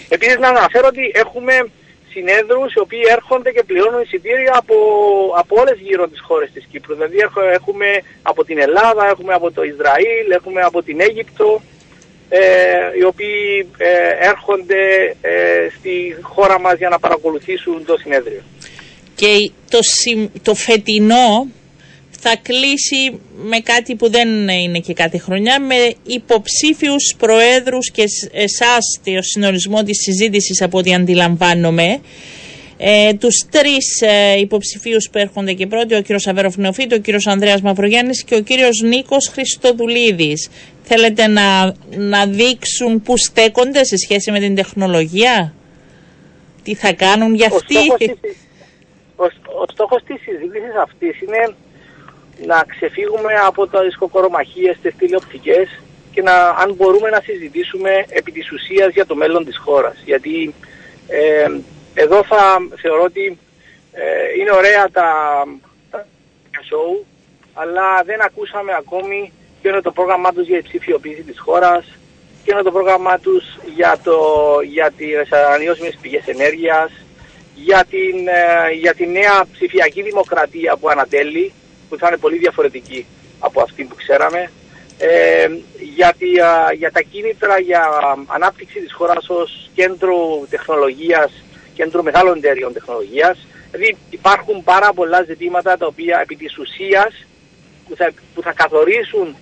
[0.09, 1.65] Επίσης να αναφέρω ότι έχουμε
[2.11, 4.75] συνέδρους οι οποίοι έρχονται και πληρώνουν εισιτήρια από,
[5.41, 6.93] από όλες γύρω τις χώρες της Κύπρου.
[6.93, 7.85] Δηλαδή έχ- έχουμε
[8.21, 11.61] από την Ελλάδα, έχουμε από το Ισραήλ, έχουμε από την Αίγυπτο,
[12.29, 12.39] ε,
[12.99, 14.81] οι οποίοι ε, έρχονται
[15.21, 18.41] ε, στη χώρα μας για να παρακολουθήσουν το συνέδριο.
[19.15, 21.47] Και το, συμ- το φετινό
[22.23, 28.29] θα κλείσει με κάτι που δεν είναι και κάθε χρονιά, με υποψήφιους προέδρους και σ-
[28.33, 31.99] εσάς το συνορισμό της συζήτησης από ό,τι αντιλαμβάνομαι.
[32.77, 37.27] Ε, τους τρεις ε, υποψηφίους που έρχονται και πρώτοι, ο κύριος Αβέροφ Νεοφίτου, ο κύριος
[37.27, 40.49] Ανδρέας Μαυρογιάννης και ο κύριος Νίκος Χριστοδουλίδης.
[40.83, 45.53] Θέλετε να, να δείξουν πού στέκονται σε σχέση με την τεχνολογία,
[46.63, 48.35] τι θα κάνουν για Ο αυτή; στόχος, της,
[49.15, 49.23] ο,
[49.61, 51.53] ο στόχος της συζήτησης αυτής είναι
[52.45, 58.51] να ξεφύγουμε από τα δισκοκορομαχίες, τις τηλεοπτικές και να, αν μπορούμε να συζητήσουμε επί της
[58.51, 59.95] ουσίας για το μέλλον της χώρας.
[60.05, 60.53] Γιατί
[61.07, 61.47] ε,
[61.93, 63.37] εδώ θα θεωρώ ότι
[63.91, 65.07] ε, είναι ωραία τα,
[65.89, 66.05] τα
[66.69, 67.05] show
[67.53, 71.85] αλλά δεν ακούσαμε ακόμη ποιο είναι το πρόγραμμά τους για τη ψηφιοποίηση της χώρας,
[72.43, 73.43] ποιο είναι το πρόγραμμά τους
[73.75, 74.17] για, το,
[74.67, 76.91] για τις ανανεώσιμες πηγές ενέργειας,
[77.55, 81.53] για την, ε, για τη νέα ψηφιακή δημοκρατία που ανατέλει,
[81.91, 83.05] που θα είναι πολύ διαφορετική
[83.39, 84.51] από αυτή που ξέραμε,
[84.97, 85.47] ε,
[85.95, 86.29] για, τη,
[86.77, 87.83] για τα κίνητρα για
[88.27, 91.31] ανάπτυξη της χώρας ως κέντρο τεχνολογίας,
[91.73, 93.37] κέντρο μεγάλων εταιρείων τεχνολογίας.
[93.71, 97.25] Δηλαδή υπάρχουν πάρα πολλά ζητήματα τα οποία επί της ουσίας
[97.87, 99.35] που θα, που θα καθορίσουν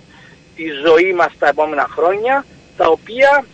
[0.56, 2.46] τη ζωή μας τα επόμενα χρόνια,
[2.78, 3.46] τα οποία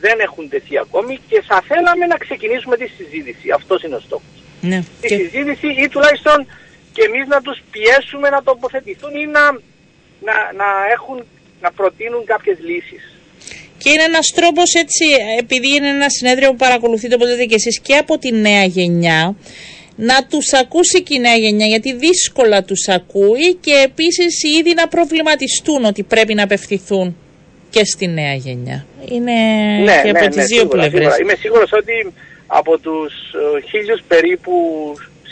[0.00, 3.50] δεν έχουν τεθεί ακόμη και θα θέλαμε να ξεκινήσουμε τη συζήτηση.
[3.50, 4.38] Αυτός είναι ο στόχος.
[4.60, 4.84] Ναι.
[5.00, 6.46] Τη συζήτηση ή τουλάχιστον
[6.94, 9.44] και εμείς να τους πιέσουμε να τοποθετηθούν ή να,
[10.26, 11.18] να, να, έχουν,
[11.60, 13.02] να προτείνουν κάποιες λύσεις.
[13.78, 15.04] Και είναι ένας τρόπος έτσι,
[15.38, 19.36] επειδή είναι ένα συνέδριο που παρακολουθείτε οπότε και εσείς και από τη νέα γενιά,
[19.96, 24.88] να τους ακούσει και η νέα γενιά γιατί δύσκολα τους ακούει και επίσης ήδη να
[24.88, 27.16] προβληματιστούν ότι πρέπει να απευθυνθούν
[27.70, 28.86] και στη νέα γενιά.
[29.08, 29.32] Είναι
[29.84, 31.00] ναι, και ναι, από τις ναι, δύο σίγουρα, πλευρές.
[31.00, 31.16] Σίγουρα.
[31.20, 32.12] Είμαι σίγουρος ότι
[32.46, 33.12] από τους
[33.56, 34.52] ε, χίλιους περίπου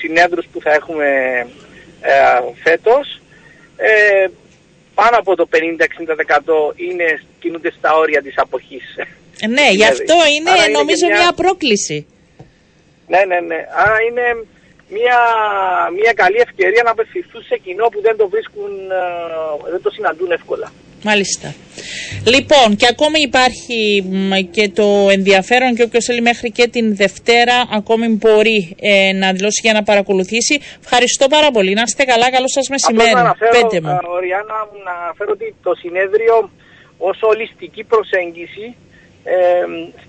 [0.03, 1.07] συνέδρους που θα έχουμε
[2.01, 2.13] ε,
[2.63, 3.21] φέτος,
[3.77, 4.27] ε,
[4.95, 5.57] πάνω από το 50-60%
[6.77, 8.87] είναι, κινούνται στα όρια της αποχής.
[9.41, 12.07] Ε, ναι, γι' αυτό είναι Άρα είναι νομίζω και μια- μια πρόκληση.
[13.13, 13.61] Ναι, ναι, ναι.
[13.85, 14.27] Άρα είναι
[14.89, 15.19] μια,
[16.01, 20.31] μια καλή ευκαιρία να απευθυνθούν σε κοινό που δεν το βρίσκουν, ε, δεν το συναντούν
[20.31, 20.73] εύκολα.
[21.03, 21.55] Μάλιστα.
[22.27, 27.57] Λοιπόν, και ακόμη υπάρχει μ, και το ενδιαφέρον και όποιος θέλει μέχρι και την Δευτέρα
[27.73, 30.61] ακόμη μπορεί ε, να δηλώσει για να παρακολουθήσει.
[30.85, 31.73] Ευχαριστώ πάρα πολύ.
[31.75, 32.31] Να είστε καλά.
[32.31, 33.11] Καλό σας μεσημέρι.
[33.11, 33.91] Απλώς να αναφέρω, Πέτε μου.
[33.91, 36.51] ε, Οριάννα, να αναφέρω ότι το συνέδριο
[36.99, 38.67] ως ολιστική προσέγγιση
[39.25, 39.35] ε,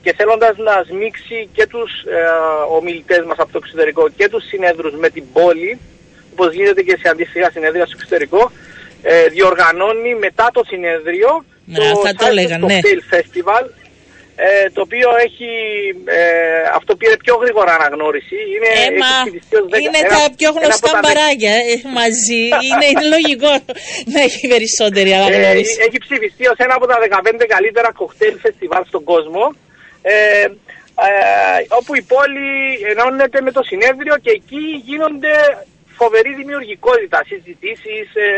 [0.04, 2.20] και θέλοντας να σμίξει και τους ε,
[2.78, 5.80] ομιλητές μας από το εξωτερικό και τους συνέδρους με την πόλη,
[6.34, 8.52] όπως γίνεται και σε αντίστοιχα συνέδρια στο εξωτερικό,
[9.04, 11.30] ε, διοργανώνει μετά το συνέδριο
[11.66, 12.80] Ναι, θα το Cyprus έλεγα, ναι.
[12.82, 13.66] Cocktail Festival,
[14.36, 15.52] ε, το οποίο έχει,
[16.20, 16.22] ε,
[16.80, 18.38] αυτό πήρε πιο γρήγορα αναγνώριση.
[18.56, 21.00] Είναι, Ε, έχει μα ψηφιστεί ως δέκα- είναι ένα- τα πιο ένα γνωστά από τα
[21.04, 22.42] μπαράγια ε, μαζί.
[22.68, 23.52] είναι, είναι λογικό
[24.14, 25.74] να έχει περισσότερη Ε, αναγνώριση.
[25.88, 29.44] έχει ψηφιστεί ως ένα από τα 15 καλύτερα κοκτέιλ φεστιβάλ στον κόσμο.
[30.02, 30.14] Ε,
[31.08, 32.50] ε, όπου η πόλη
[32.92, 35.34] ενώνεται με το συνέδριο και εκεί γίνονται
[36.02, 38.30] φοβερή δημιουργικότητα, συζητήσεις, ε,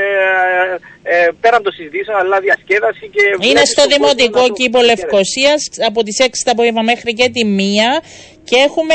[1.04, 3.24] ε, πέραν των συζητήσεων, αλλά διασκέδαση και...
[3.30, 5.02] Είναι βλέπεις στο τον κόσμο Δημοτικό να το Κήπο χαίρεται.
[5.02, 8.04] Λευκοσίας από τις 6 το απόγευμα μέχρι και τη 1
[8.50, 8.94] και έχουμε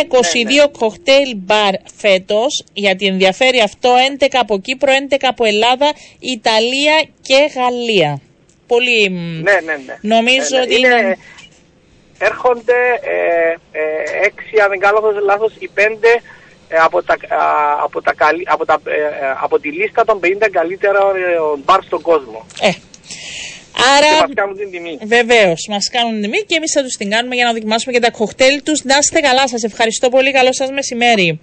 [0.66, 5.88] 22 κοκτέιλ μπαρ φέτος γιατί ενδιαφέρει αυτό 11 από Κύπρο, 11 από Ελλάδα,
[6.36, 8.20] Ιταλία και Γαλλία.
[8.66, 9.96] Πολύ μ, Ναι, ναι, ναι.
[10.00, 10.62] νομίζω Ναι, ναι.
[10.64, 11.16] ότι είναι, είναι...
[12.18, 12.80] Έρχονται
[13.16, 16.20] ε, ε, έξι, αν δεν κάνω λάθος, λάθος, οι πέντε ε,
[16.84, 17.18] από, τα, α,
[17.84, 21.20] από, τα, καλύ- από, τα, ε, ε, από τη λίστα των 50 καλύτερων ε,
[21.64, 22.46] μπαρ στον κόσμο.
[22.60, 24.98] Ε, Και άρα μας κάνουν την τιμή.
[25.04, 28.10] Βεβαίως, μας κάνουν τιμή και εμείς θα τους την κάνουμε για να δοκιμάσουμε και τα
[28.10, 28.84] κοκτέιλ τους.
[28.84, 30.32] Να είστε καλά, σας ευχαριστώ πολύ.
[30.32, 31.40] Καλό σας μεσημέρι.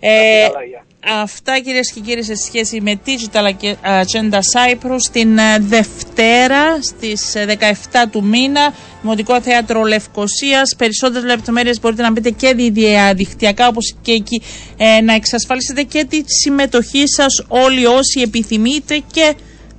[0.00, 0.84] Ε, καλά, γεια.
[1.14, 7.56] Αυτά κυρίες και κύριοι σε σχέση με Digital Agenda Cyprus την ε, Δευτέρα στις ε,
[7.60, 7.64] 17
[8.10, 10.74] του μήνα Δημοτικό Θέατρο Λευκοσίας.
[10.76, 14.42] Περισσότερες λεπτομέρειες μπορείτε να μπείτε και δι- διαδικτυακά όπως και εκεί
[14.76, 19.34] ε, να εξασφαλίσετε και τη συμμετοχή σας όλοι όσοι επιθυμείτε και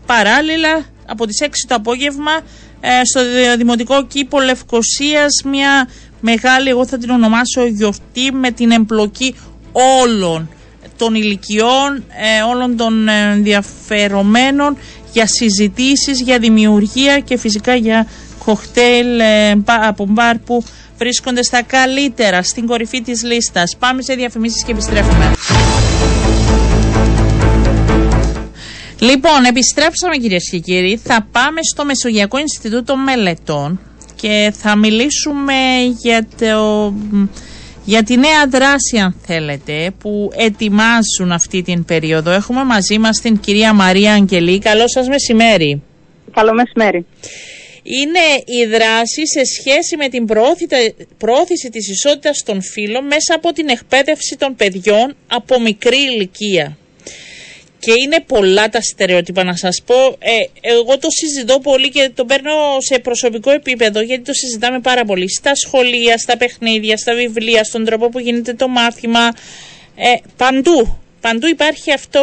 [0.06, 2.32] παράλληλα από τις 6 το απόγευμα
[2.82, 5.90] ε, στο Δη- Δημοτικό Κήπο Λευκοσίας μια
[6.22, 9.36] μεγάλη, εγώ θα την ονομάσω γιορτή με την εμπλοκή
[10.04, 10.50] όλων
[11.00, 12.04] των ηλικιών,
[12.38, 14.78] ε, όλων των ε, ενδιαφερομένων
[15.14, 18.08] για συζητήσεις, για δημιουργία και φυσικά για
[18.46, 20.64] κοκτέιλ ε, μπα- από μπαρ που
[20.98, 23.76] βρίσκονται στα καλύτερα, στην κορυφή της λίστας.
[23.80, 25.32] Πάμε σε διαφημίσεις και επιστρέφουμε.
[29.00, 31.00] Λοιπόν, επιστρέψαμε κυρίες και κύριοι.
[31.04, 33.80] Θα πάμε στο Μεσογειακό Ινστιτούτο Μελετών
[34.16, 35.54] και θα μιλήσουμε
[36.02, 36.94] για, το,
[37.90, 42.32] για τη νέα δράση, αν θέλετε, που ετοιμάζουν αυτή την περίοδο.
[42.32, 44.60] Έχουμε μαζί μας την κυρία Μαρία Αγγελή.
[44.60, 45.82] Καλό σας μεσημέρι.
[46.34, 47.06] Καλό μεσημέρι.
[47.84, 48.26] Είναι
[48.60, 53.68] η δράση σε σχέση με την προώθητα- προώθηση της ισότητας των φύλων μέσα από την
[53.70, 56.78] εκπαίδευση των παιδιών από μικρή ηλικία.
[57.80, 59.96] Και είναι πολλά τα στερεότυπα να σας πω.
[60.20, 65.06] Ε, εγώ το συζητώ πολύ και το παίρνω σε προσωπικό επίπεδο γιατί το συζητάμε πάρα
[65.06, 65.30] πολύ.
[65.30, 69.28] Στα σχολεία, στα παιχνίδια, στα βιβλία, στον τρόπο που γίνεται το μάθημα.
[69.96, 70.98] Ε, παντού.
[71.22, 72.22] Παντού υπάρχει αυτό,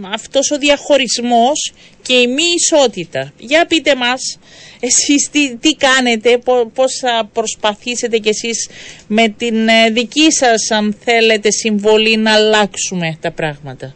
[0.00, 3.32] μ, αυτός ο διαχωρισμός και η μη ισότητα.
[3.38, 4.38] Για πείτε μας
[4.80, 8.68] εσείς τι, τι κάνετε, πο- πώς θα προσπαθήσετε κι εσείς
[9.06, 13.94] με την ε, δική σας αν θέλετε συμβολή να αλλάξουμε τα πράγματα.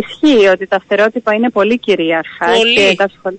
[0.00, 2.74] Ισχύει ότι τα στερεότυπα είναι πολύ κυρίαρχα Πολύ.
[2.74, 3.38] και τα, σχολ-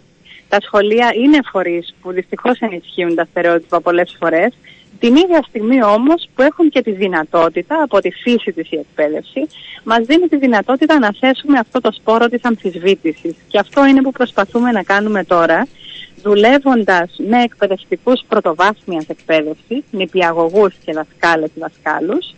[0.50, 4.54] τα σχολεία είναι φορείς που δυστυχώς ενισχύουν τα στερεότυπα πολλές φορές.
[5.00, 9.48] Την ίδια στιγμή όμως που έχουν και τη δυνατότητα από τη φύση της η εκπαίδευση
[9.84, 14.12] μας δίνει τη δυνατότητα να θέσουμε αυτό το σπόρο της αμφισβήτησης και αυτό είναι που
[14.12, 15.68] προσπαθούμε να κάνουμε τώρα
[16.24, 22.34] δουλεύοντας με εκπαιδευτικούς πρωτοβάθμιας εκπαίδευσης, νηπιαγωγούς και δασκάλες δασκάλους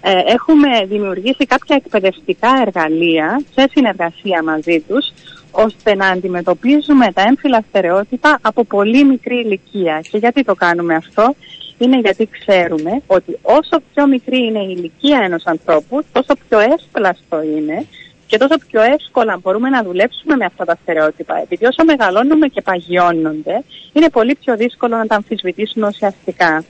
[0.00, 5.12] ε, έχουμε δημιουργήσει κάποια εκπαιδευτικά εργαλεία σε συνεργασία μαζί τους
[5.50, 10.00] ώστε να αντιμετωπίζουμε τα έμφυλα στερεότυπα από πολύ μικρή ηλικία.
[10.10, 11.34] Και γιατί το κάνουμε αυτό,
[11.78, 17.42] είναι γιατί ξέρουμε ότι όσο πιο μικρή είναι η ηλικία ενός ανθρώπου, τόσο πιο εύσπλαστο
[17.42, 17.86] είναι
[18.28, 21.40] και τόσο πιο εύκολα μπορούμε να δουλέψουμε με αυτά τα στερεότυπα.
[21.42, 26.64] Επειδή όσο μεγαλώνουμε και παγιώνονται, είναι πολύ πιο δύσκολο να τα αμφισβητήσουμε ουσιαστικά.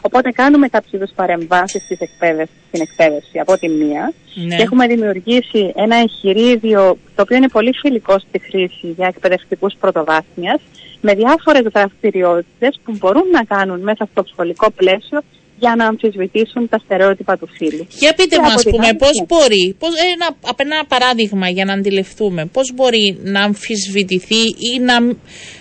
[0.00, 4.56] Οπότε κάνουμε κάποιους είδους παρεμβάσεις στην εκπαίδευση από τη μία Ναι.
[4.56, 10.60] και έχουμε δημιουργήσει ένα εγχειρίδιο το οποίο είναι πολύ φιλικό στη χρήση για εκπαιδευτικούς πρωτοβάθμιας
[11.00, 15.20] με διάφορες δραστηριότητες που μπορούν να κάνουν μέσα στο σχολικό πλαίσιο
[15.64, 17.86] για να αμφισβητήσουν τα στερεότυπα του φύλου.
[17.98, 19.26] Για πείτε Και μας, από την πούμε, άλλη, πώς ναι.
[19.28, 24.96] μπορεί, πώς, ένα, απ' ένα παράδειγμα για να αντιληφθούμε, πώς μπορεί να αμφισβητηθεί ή να,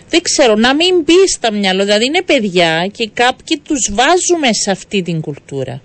[0.10, 1.84] δεν ξέρω, να μην μπει στα μυαλό.
[1.84, 5.82] Δηλαδή είναι παιδιά και κάποιοι τους βάζουμε σε αυτή την κουλτούρα.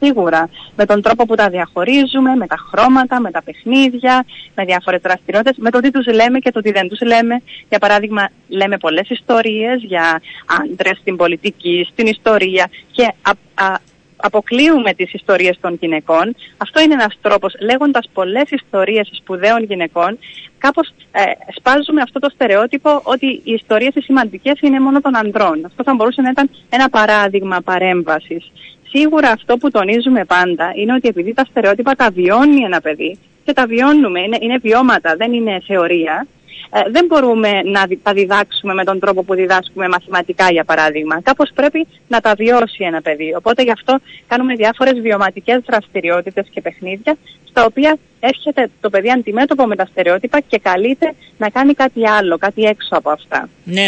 [0.00, 0.48] Σίγουρα.
[0.76, 5.56] Με τον τρόπο που τα διαχωρίζουμε, με τα χρώματα, με τα παιχνίδια, με διάφορες δραστηριότητες,
[5.58, 7.42] με το τι τους λέμε και το τι δεν τους λέμε.
[7.68, 10.20] Για παράδειγμα, λέμε πολλές ιστορίες για
[10.62, 13.76] άντρες στην πολιτική, στην ιστορία και α, α,
[14.16, 16.34] αποκλείουμε τις ιστορίες των γυναικών.
[16.56, 20.18] Αυτό είναι ένας τρόπος, λέγοντας πολλές ιστορίες σπουδαίων γυναικών,
[20.58, 21.22] κάπως ε,
[21.56, 25.64] σπάζουμε αυτό το στερεότυπο ότι οι ιστορίες οι σημαντικές είναι μόνο των ανδρών.
[25.64, 28.52] Αυτό θα μπορούσε να ήταν ένα παράδειγμα παρέμβασης.
[28.96, 33.52] Σίγουρα αυτό που τονίζουμε πάντα είναι ότι επειδή τα στερεότυπα τα βιώνει ένα παιδί και
[33.52, 36.26] τα βιώνουμε, είναι, είναι βιώματα, δεν είναι θεωρία,
[36.72, 41.20] ε, δεν μπορούμε να δι- τα διδάξουμε με τον τρόπο που διδάσκουμε μαθηματικά, για παράδειγμα.
[41.22, 43.34] Κάπως πρέπει να τα βιώσει ένα παιδί.
[43.36, 47.16] Οπότε γι' αυτό κάνουμε διάφορες βιωματικές δραστηριότητες και παιχνίδια,
[47.48, 52.38] στα οποία έρχεται το παιδί αντιμέτωπο με τα στερεότυπα και καλείται να κάνει κάτι άλλο,
[52.38, 53.48] κάτι έξω από αυτά.
[53.64, 53.86] Ναι.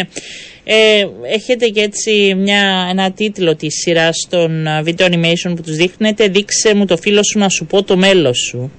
[0.63, 5.75] Ε, έχετε και έτσι μια, ένα τίτλο της σειράς των α, video animation που τους
[5.75, 8.71] δείχνετε; «Δείξε μου το φίλο σου να σου πω το μέλος σου».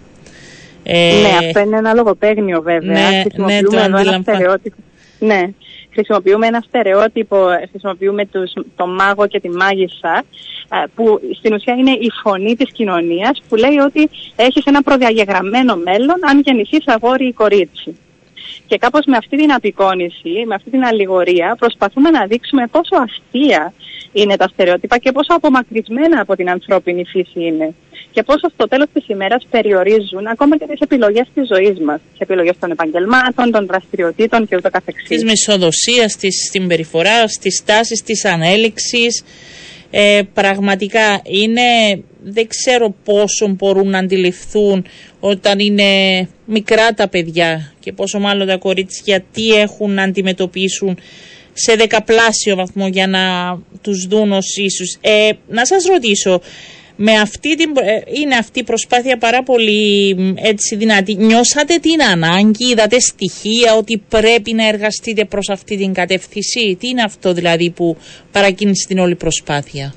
[0.91, 2.93] Ε, Ναι, αυτό είναι ένα λογοπαίγνιο βέβαια.
[2.93, 4.77] ναι, ναι, χρησιμοποιούμε το εδώ ένα αντιλαμβα- στερεότυπο.
[5.19, 5.43] Ναι,
[5.93, 10.23] χρησιμοποιούμε ένα στερεότυπο, ε, χρησιμοποιούμε τους, το μάγο και τη μάγισσα,
[10.73, 15.77] ε, που στην ουσία είναι η φωνή της κοινωνίας που λέει ότι έχεις ένα προδιαγεγραμμένο
[15.77, 17.97] μέλλον αν γεννηθείς αγόρι ή κορίτσι.
[18.67, 23.73] Και κάπως με αυτή την απεικόνηση, με αυτή την αλληγορία, προσπαθούμε να δείξουμε πόσο αστεία
[24.13, 27.75] είναι τα στερεότυπα και πόσο απομακρυσμένα από την ανθρώπινη φύση είναι.
[28.19, 32.01] Και πόσο στο τέλος της ημέρας περιορίζουν ακόμα και τις επιλογές της ζωής μας.
[32.11, 35.09] Τις επιλογές των επαγγελμάτων, των δραστηριοτήτων και ούτω καθεξής.
[35.09, 39.25] της μισοδοσίας, της συμπεριφορά, της τάσης, της ανέλυξης.
[39.91, 41.63] Ε, πραγματικά είναι,
[42.23, 44.87] δεν ξέρω πόσο μπορούν να αντιληφθούν
[45.21, 45.91] όταν είναι
[46.45, 50.99] μικρά τα παιδιά και πόσο μάλλον τα κορίτσια τι έχουν να αντιμετωπίσουν
[51.53, 53.23] σε δεκαπλάσιο βαθμό για να
[53.81, 54.97] τους δουν ως ίσους.
[55.01, 56.41] Ε, να σας ρωτήσω,
[57.01, 61.15] με αυτή την, ε, είναι αυτή η προσπάθεια πάρα πολύ μ, έτσι δυνατή.
[61.15, 67.03] Νιώσατε την ανάγκη, είδατε στοιχεία ότι πρέπει να εργαστείτε προς αυτή την κατεύθυνση; Τι είναι
[67.03, 67.97] αυτό δηλαδή που
[68.33, 69.95] παρακίνησε την όλη προσπάθεια;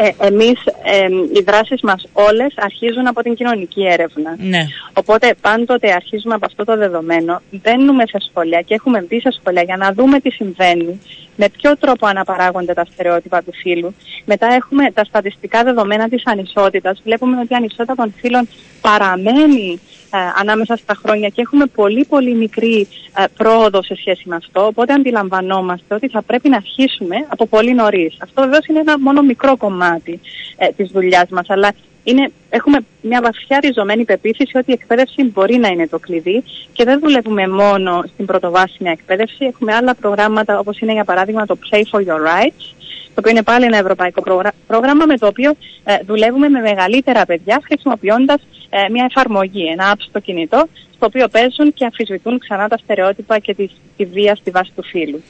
[0.00, 4.36] Ε, εμείς, ε, οι δράσεις μας όλες αρχίζουν από την κοινωνική έρευνα.
[4.38, 4.66] Ναι.
[4.92, 9.62] Οπότε πάντοτε αρχίζουμε από αυτό το δεδομένο, μπαίνουμε σε σχολεία και έχουμε μπει σε σχολεία
[9.62, 11.00] για να δούμε τι συμβαίνει,
[11.36, 13.94] με ποιο τρόπο αναπαράγονται τα στερεότυπα του φύλου.
[14.24, 17.00] Μετά έχουμε τα στατιστικά δεδομένα της ανισότητας.
[17.04, 18.48] Βλέπουμε ότι η ανισότητα των φύλων
[18.80, 24.36] παραμένει ε, ανάμεσα στα χρόνια και έχουμε πολύ πολύ μικρή ε, πρόοδο σε σχέση με
[24.36, 24.66] αυτό.
[24.66, 28.16] Οπότε αντιλαμβανόμαστε ότι θα πρέπει να αρχίσουμε από πολύ νωρίς.
[28.18, 30.20] Αυτό βεβαίως είναι ένα μόνο μικρό κομμάτι
[30.56, 31.72] ε, της δουλειάς μας, αλλά
[32.04, 36.84] είναι, έχουμε μια βαθιά ριζωμένη πεποίθηση ότι η εκπαίδευση μπορεί να είναι το κλειδί και
[36.84, 39.44] δεν δουλεύουμε μόνο στην πρωτοβάσιμια εκπαίδευση.
[39.44, 42.74] Έχουμε άλλα προγράμματα όπως είναι για παράδειγμα το Play for Your Rights,
[43.18, 45.50] το οποίο είναι πάλι ένα ευρωπαϊκό προγρα- πρόγραμμα με το οποίο
[45.84, 51.28] ε, δουλεύουμε με μεγαλύτερα παιδιά χρησιμοποιώντας ε, μια εφαρμογή, ένα app στο κινητό, στο οποίο
[51.28, 55.22] παίζουν και αμφισβητούν ξανά τα στερεότυπα και τη, τη βία στη βάση του φύλου.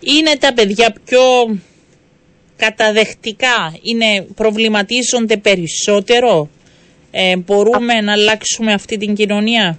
[0.00, 1.20] Είναι τα παιδιά πιο
[2.56, 6.48] καταδεχτικά, είναι, προβληματίζονται περισσότερο;
[7.10, 9.78] Ε, μπορούμε να αλλάξουμε αυτή την κοινωνία;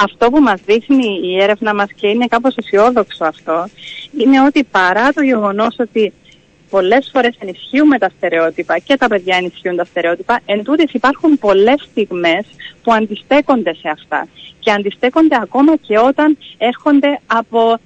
[0.00, 3.68] Αυτό που μας δείχνει η έρευνα μας και είναι κάπως αισιόδοξο αυτό,
[4.18, 6.12] είναι ότι παρά το γεγονός ότι
[6.70, 11.86] πολλές φορές ενισχύουμε τα στερεότυπα και τα παιδιά ενισχύουν τα στερεότυπα, εν τούτης υπάρχουν πολλές
[11.90, 12.46] στιγμές
[12.82, 14.28] που αντιστέκονται σε αυτά.
[14.60, 17.78] Και αντιστέκονται ακόμα και όταν έρχονται από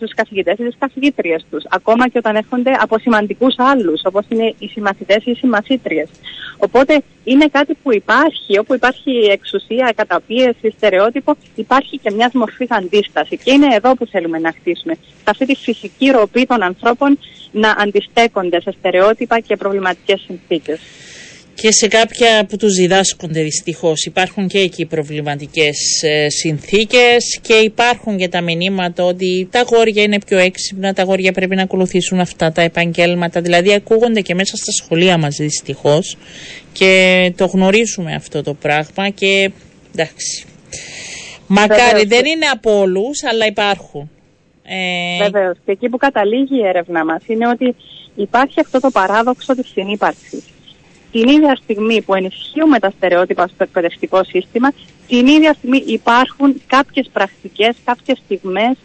[0.00, 4.54] τους καθηγητές ή τις καθηγήτριες τους, ακόμα και όταν έρχονται από σημαντικούς άλλους, όπως είναι
[4.58, 6.08] οι συμμαθητές ή οι συμμαθήτριες.
[6.56, 13.36] Οπότε είναι κάτι που υπάρχει, όπου υπάρχει εξουσία, καταπίεση, στερεότυπο, υπάρχει και μιας μορφής αντίσταση.
[13.36, 14.94] Και είναι εδώ που θέλουμε να χτίσουμε.
[14.94, 17.18] Σε αυτή τη φυσική ροπή των ανθρώπων
[17.52, 20.80] να αντιστέκονται σε στερεότυπα και προβληματικές συνθήκες
[21.60, 24.04] και σε κάποια που τους διδάσκονται δυστυχώς.
[24.04, 30.18] Υπάρχουν και εκεί προβληματικές ε, συνθήκες και υπάρχουν και τα μηνύματα ότι τα αγόρια είναι
[30.26, 33.40] πιο έξυπνα, τα αγόρια πρέπει να ακολουθήσουν αυτά τα επαγγέλματα.
[33.40, 36.16] Δηλαδή ακούγονται και μέσα στα σχολεία μας δυστυχώς
[36.72, 39.50] και το γνωρίζουμε αυτό το πράγμα και
[39.94, 40.46] εντάξει.
[41.46, 44.10] Μακάρι δεν είναι από όλους, αλλά υπάρχουν.
[44.62, 45.22] Ε...
[45.22, 45.56] Βεβαίως.
[45.64, 47.74] Και εκεί που καταλήγει η έρευνα μας είναι ότι
[48.14, 50.44] υπάρχει αυτό το παράδοξο της συνύπαρξης
[51.12, 54.72] την ίδια στιγμή που ενισχύουμε τα στερεότυπα στο εκπαιδευτικό σύστημα,
[55.08, 58.76] την ίδια στιγμή υπάρχουν κάποιες πρακτικές, κάποιες στιγμές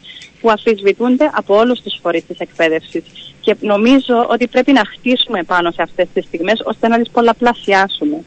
[0.42, 3.04] που αφισβητούνται από όλους τους φορείς της εκπαίδευσης.
[3.42, 8.24] Και νομίζω ότι πρέπει να χτίσουμε πάνω σε αυτές τις στιγμές ώστε να τις πολλαπλασιάσουμε.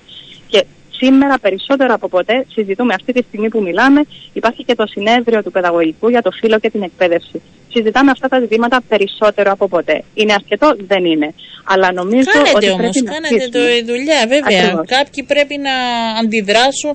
[0.49, 0.65] Και
[1.01, 4.01] σήμερα περισσότερο από ποτέ συζητούμε αυτή τη στιγμή που μιλάμε,
[4.33, 7.43] υπάρχει και το συνέδριο του παιδαγωγικού για το φύλλο και την εκπαίδευση.
[7.73, 10.05] Συζητάμε αυτά τα ζητήματα περισσότερο από ποτέ.
[10.15, 11.35] Είναι αρκετό, δεν είναι.
[11.65, 14.59] Αλλά νομίζω κάνετε ότι όμως, πρέπει κάνετε το δουλειά βέβαια.
[14.61, 14.87] Ακριβώς.
[14.87, 15.75] Κάποιοι πρέπει να
[16.21, 16.93] αντιδράσουν,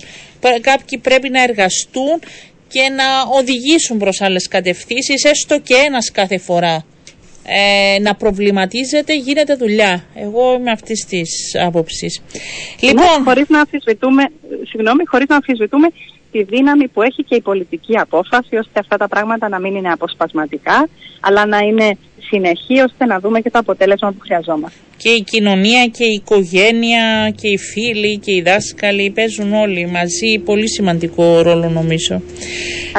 [0.62, 2.20] κάποιοι πρέπει να εργαστούν
[2.68, 6.86] και να οδηγήσουν προς άλλες κατευθύνσεις, έστω και ένας κάθε φορά
[7.46, 10.04] ε, να προβληματίζεται, γίνεται δουλειά.
[10.16, 12.22] Εγώ είμαι αυτής της άποψης.
[12.82, 14.24] Λοιπόν, ναι, χωρίς να αμφισβητούμε,
[14.70, 15.88] συγγνώμη, χωρίς να αμφισβητούμε
[16.32, 19.92] τη δύναμη που έχει και η πολιτική απόφαση ώστε αυτά τα πράγματα να μην είναι
[19.92, 21.98] αποσπασματικά αλλά να είναι
[22.30, 24.78] συνεχή ώστε να δούμε και το αποτέλεσμα που χρειαζόμαστε.
[24.98, 30.40] Και η κοινωνία και η οικογένεια και οι φίλοι και οι δάσκαλοι παίζουν όλοι μαζί
[30.46, 32.22] πολύ σημαντικό ρόλο νομίζω.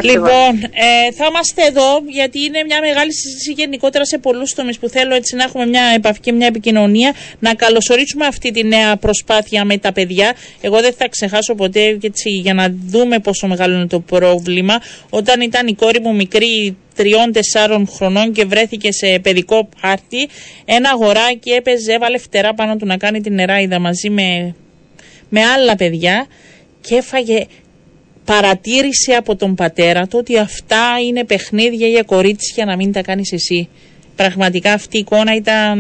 [0.02, 4.88] Λοιπόν, ε, θα είμαστε εδώ γιατί είναι μια μεγάλη συζήτηση γενικότερα σε πολλούς τομείς που
[4.88, 9.64] θέλω έτσι να έχουμε μια επαφή και μια επικοινωνία να καλωσορίσουμε αυτή τη νέα προσπάθεια
[9.64, 10.34] με τα παιδιά.
[10.60, 14.80] Εγώ δεν θα ξεχάσω ποτέ έτσι, για να δούμε πόσο μεγάλο είναι το πρόβλημα.
[15.10, 20.28] Όταν ήταν η κόρη μου μικρή τριών-τεσσάρων χρονών και βρέθηκε σε παιδικό πάρτι.
[20.64, 24.54] Ένα αγοράκι έπαιζε, έβαλε φτερά πάνω του να κάνει την νεράιδα μαζί με,
[25.28, 26.26] με άλλα παιδιά
[26.80, 27.46] και έφαγε
[28.24, 33.33] παρατήρησε από τον πατέρα του ότι αυτά είναι παιχνίδια για κορίτσια να μην τα κάνεις
[33.33, 33.68] εσύ.
[34.16, 35.78] Πραγματικά αυτή η εικόνα ήταν...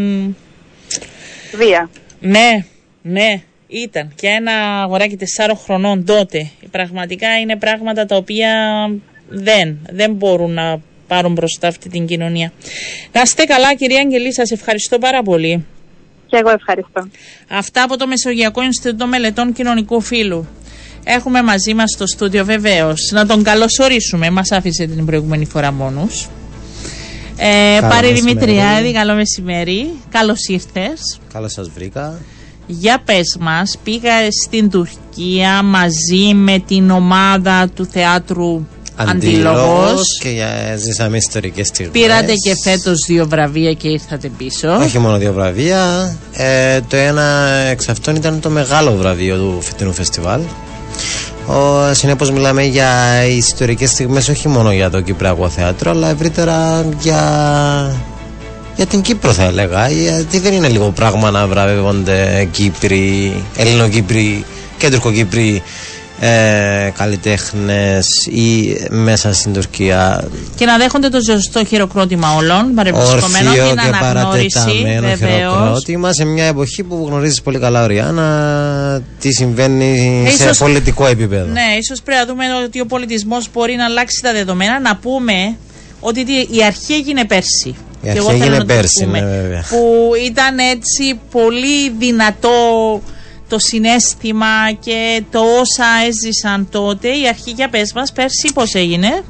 [1.56, 1.90] Βία.
[2.20, 2.64] Ναι,
[3.02, 4.12] ναι, ήταν.
[4.14, 6.50] Και ένα αγοράκι τεσσάρων χρονών τότε.
[6.70, 8.50] Πραγματικά είναι πράγματα τα οποία
[9.28, 12.52] δεν, δεν μπορούν να πάρουν μπροστά αυτή την κοινωνία.
[13.12, 15.64] Να είστε καλά κυρία Αγγελή, σας ευχαριστώ πάρα πολύ.
[16.26, 17.08] Και εγώ ευχαριστώ.
[17.48, 20.46] Αυτά από το Μεσογειακό Ινστιτούτο Μελετών Κοινωνικού Φύλου.
[21.04, 23.10] Έχουμε μαζί μας στο στούντιο βεβαίως.
[23.12, 24.30] Να τον καλωσορίσουμε.
[24.30, 26.28] Μας άφησε την προηγούμενη φορά μόνος.
[27.36, 29.90] Ε, Πάρη Δημητριάδη, καλό μεσημέρι.
[30.10, 31.20] Καλώς ήρθες.
[31.32, 32.20] Καλώ σας βρήκα.
[32.66, 34.12] Για πες μας, πήγα
[34.44, 42.32] στην Τουρκία μαζί με την ομάδα του θεάτρου Αντίλογος και για, ζήσαμε ιστορικές στιγμές Πήρατε
[42.32, 44.76] και φέτος δύο βραβεία και ήρθατε πίσω.
[44.80, 46.16] Όχι μόνο δύο βραβεία.
[46.32, 50.40] Ε, το ένα εξ αυτών ήταν το μεγάλο βραβείο του φετινού φεστιβάλ.
[51.92, 57.20] Συνεπώς μιλάμε για ιστορικές στιγμές όχι μόνο για το Κυπριακό Θέατρο αλλά ευρύτερα για,
[58.76, 64.44] για την Κύπρο θα έλεγα γιατί δεν είναι λίγο πράγμα να βραβεύονται Κύπροι, Ελληνοκύπροι
[64.78, 65.62] και Τουρκοκύπροι
[66.20, 70.28] ε, καλλιτέχνες ή μέσα στην Τουρκία.
[70.56, 74.60] Και να δέχονται το ζωστό χειροκρότημα όλων, παρεμπισκομένο και να και αναγνώριση.
[75.18, 81.52] χειροκρότημα σε μια εποχή που γνωρίζεις πολύ καλά, Ριάννα, τι συμβαίνει ίσως, σε πολιτικό επίπεδο.
[81.52, 84.80] Ναι, ίσως πρέπει να δούμε ότι ο πολιτισμός μπορεί να αλλάξει τα δεδομένα.
[84.80, 85.56] Να πούμε
[86.00, 87.74] ότι η αρχή έγινε πέρσι.
[88.02, 89.64] Η αρχή έγινε πέρσι, ναι, βέβαια.
[89.68, 92.58] Που ήταν έτσι πολύ δυνατό
[93.48, 97.08] το συνέστημα και το όσα έζησαν τότε.
[97.08, 99.22] Η αρχή για πες μας, πέρσι πώς έγινε;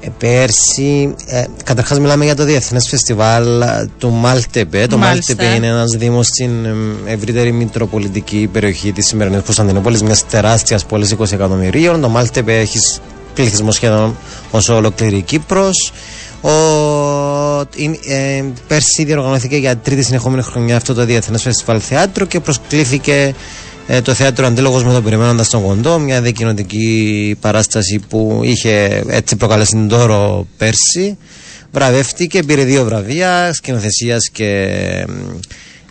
[0.00, 4.86] Ε, πέρσι, ε, καταρχάς μιλάμε για το Διεθνές Φεστιβάλ ε, του Μάλτεπε.
[4.86, 10.84] Το Μάλτεπε είναι ένας δήμος στην ε, ευρύτερη μητροπολιτική περιοχή της σημερινής Κωνσταντινούπολης, μιας τεράστιας
[10.84, 12.00] πόλης 20 εκατομμυρίων.
[12.00, 12.78] Το Μάλτεπε έχει
[13.34, 14.16] πληθυσμό σχεδόν
[14.50, 15.92] όσο ολόκληρη Κύπρος.
[16.44, 17.60] Ο,
[18.08, 23.34] ε, πέρσι διοργανώθηκε για τρίτη συνεχόμενη χρονιά αυτό το Διεθνές Φεστιβάλ Θεάτρου και προσκλήθηκε
[23.86, 29.36] ε, το θέατρο Αντίλογος με τον Περιμένοντας τον Κοντό, μια δικοινοτική παράσταση που είχε έτσι
[29.36, 31.18] προκαλέσει τον τόρο πέρσι
[31.74, 34.70] βραβεύτηκε, πήρε δύο βραβεία σκηνοθεσίας και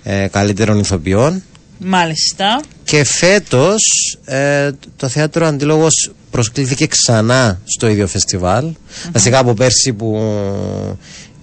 [0.03, 1.43] ε, καλύτερων ηθοποιών.
[1.85, 2.61] Μάλιστα.
[2.83, 3.81] Και φέτος
[4.25, 8.65] ε, το θέατρο Αντίλογος προσκλήθηκε ξανά στο ίδιο φεστιβάλ.
[8.65, 9.09] Mm-hmm.
[9.11, 10.17] Βασικά από πέρσι που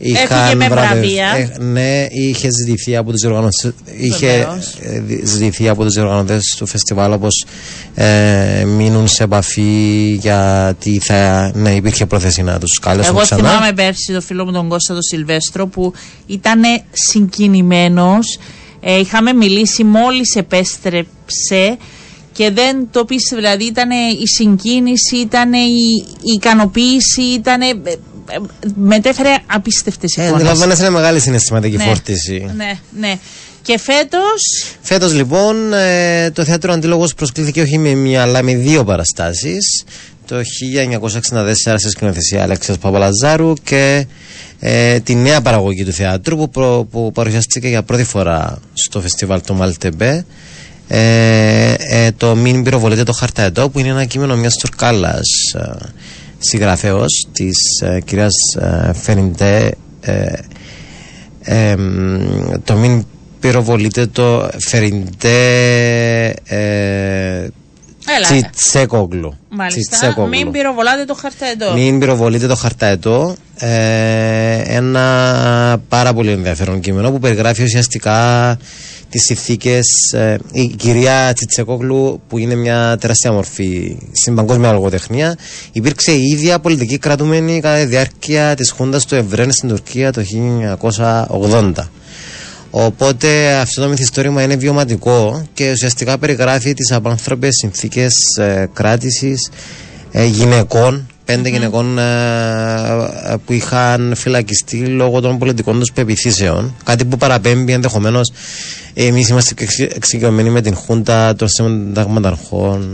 [0.03, 1.27] Είχαν με βραβεία.
[1.37, 4.47] Ε, ναι, είχε ζητηθεί από τους οργανωτές, είχε
[4.81, 7.45] ε, ζητηθεί από τους οργανωτές του φεστιβάλ όπως
[7.95, 13.41] ε, μείνουν σε επαφή γιατί θα ναι, υπήρχε πρόθεση να τους κάλεσουν Εγώ ξανά.
[13.41, 15.93] Εγώ θυμάμαι πέρσι το φίλο μου τον Κώστα τον Σιλβέστρο που
[16.27, 16.63] ήταν
[16.93, 18.39] συγκινημένος.
[18.81, 21.79] Ε, είχαμε μιλήσει μόλις επέστρεψε
[22.33, 23.91] και δεν το πίστευε, δηλαδή ήταν
[24.23, 25.59] η συγκίνηση, ήταν η,
[26.23, 27.61] η ικανοποίηση, ήταν
[28.75, 30.31] μετέφερε απίστευτες εικόνες.
[30.31, 32.51] Ε, Αντιλαμβάνεσαι είναι μεγάλη συναισθηματική ναι, φόρτιση.
[32.57, 33.19] Ναι, ναι.
[33.63, 38.85] Και φέτος; Φέτος λοιπόν ε, το θέατρο Αντίλογος προσκλήθηκε όχι με μία αλλά με δύο
[38.85, 39.85] παραστάσεις.
[40.27, 44.07] Το 1964 σε σκηνοθεσία Αλέξης Παπαλαζάρου και
[44.61, 49.41] ε, τη νέα παραγωγή του θεάτρου που, προ, που παρουσιάστηκε για πρώτη φορά στο φεστιβάλ
[49.41, 50.25] του Μαλτεμπέ.
[50.89, 55.87] Ε, ε, το Μην πυροβολείτε το χαρταετό που είναι ένα κείμενο μιας τουρκάλας ε,
[56.39, 59.75] συγγραφέως της ε, κυρίας ε, Φεριντέ
[61.43, 61.75] ε,
[62.65, 63.05] το μην
[63.41, 67.47] πυροβολείτε το Φεριντέ ε,
[68.23, 69.39] Τσιτσέκογλου.
[69.49, 70.27] Μάλιστα.
[70.29, 71.73] Μην πυροβολάτε το χαρταετό.
[71.73, 73.37] Μην πυροβολείτε το χαρταετό.
[73.59, 78.59] Ε, ένα πάρα πολύ ενδιαφέρον κείμενο που περιγράφει ουσιαστικά
[79.11, 80.13] τις συνθήκες.
[80.13, 85.37] Ε, η κυρία Τσιτσεκόγλου, που είναι μια τεράστια μορφή στην παγκόσμια λογοτεχνία,
[85.73, 90.23] υπήρξε η ίδια πολιτική κρατούμενη κατά τη διάρκεια της Χούντας του Ευρέν στην Τουρκία το
[90.81, 91.73] 1980.
[92.71, 99.51] Οπότε αυτό το μυθιστόρημα είναι βιωματικό και ουσιαστικά περιγράφει τις απάνθρωπες συνθήκες ε, κράτησης
[100.13, 101.53] ε, γυναικών πέντε mm-hmm.
[101.53, 102.03] γυναικών ε,
[103.33, 106.75] ε, που είχαν φυλακιστεί λόγω των πολιτικών τους πεπιθήσεων.
[106.85, 108.33] Κάτι που παραπέμπει ενδεχομένως.
[108.95, 109.55] Εμείς είμαστε
[109.95, 112.89] εξοικειωμένοι με την Χούντα των Συνταγματαρχών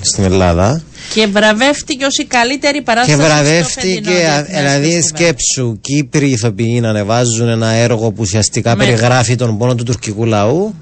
[0.00, 0.82] στην Ελλάδα.
[1.14, 3.18] Και βραβεύτηκε ως η καλύτερη παράσταση.
[3.18, 9.74] Και βραβεύτηκε, δηλαδή σκέψου, Κύπροι ηθοποιοί να ανεβάζουν ένα έργο που ουσιαστικά περιγράφει τον πόνο
[9.74, 10.74] του τουρκικού λαού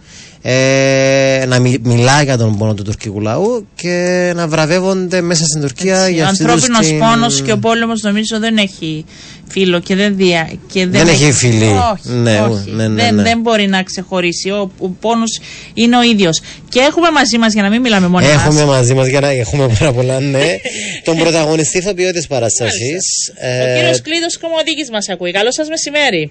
[0.42, 5.60] ε, να μι, μιλά για τον πόνο του τουρκικού λαού και να βραβεύονται μέσα στην
[5.60, 6.98] Τουρκία Έτσι, για αυτήν Ο ανθρώπινος την...
[6.98, 9.04] πόνος και ο πόλεμος νομίζω δεν έχει
[9.48, 11.64] φίλο και δεν, δια, και δεν, δεν έχει φίλη.
[11.64, 12.70] Όχι, ναι, όχι.
[12.70, 13.22] Ναι, ναι, δεν, ναι.
[13.22, 14.50] δεν μπορεί να ξεχωρίσει.
[14.50, 15.40] Ο, ο πόνος
[15.74, 16.40] είναι ο ίδιος.
[16.68, 18.76] Και έχουμε μαζί μας για να μην μιλάμε μόνο Έχουμε μας.
[18.76, 20.46] μαζί μας για να έχουμε πάρα πολλά, ναι.
[21.04, 22.96] τον πρωταγωνιστή ηθοποιό τη παράσταση.
[23.34, 25.30] Ε, ο κύριος Κλείδος Κομοδίκη μας ακούει.
[25.32, 26.30] Καλό σας μεσημέρι.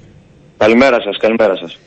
[0.58, 1.78] Καλημέρα σας, καλημέρα σας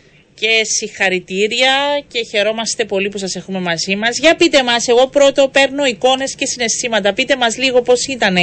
[0.41, 1.74] και συγχαρητήρια
[2.09, 4.18] και χαιρόμαστε πολύ που σας έχουμε μαζί μας.
[4.18, 7.12] Για πείτε μας, εγώ πρώτο παίρνω εικόνες και συναισθήματα.
[7.12, 8.36] Πείτε μας λίγο πώς ήταν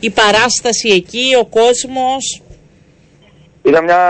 [0.00, 2.42] η παράσταση εκεί, ο κόσμος.
[3.62, 4.02] Ήταν μια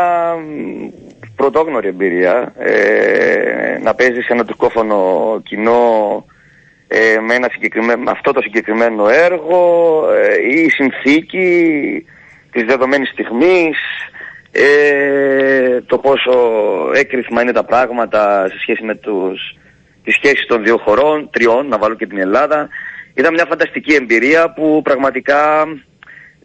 [1.37, 4.97] πρωτόγνωρη εμπειρία ε, να παίζεις σε ένα τουρκόφωνο
[5.45, 5.81] κοινό
[6.89, 7.49] ε, με, ένα
[7.97, 9.61] με αυτό το συγκεκριμένο έργο,
[10.13, 11.47] ε, η συνθήκη
[12.53, 13.79] της δεδομένης στιγμής,
[14.53, 16.33] ε, το πόσο
[16.95, 19.41] έκρηθμα είναι τα πράγματα σε σχέση με τους,
[20.05, 22.69] τις σχέσεις των δύο χωρών, τριών, να βάλω και την Ελλάδα.
[23.15, 25.67] Ήταν μια φανταστική εμπειρία που πραγματικά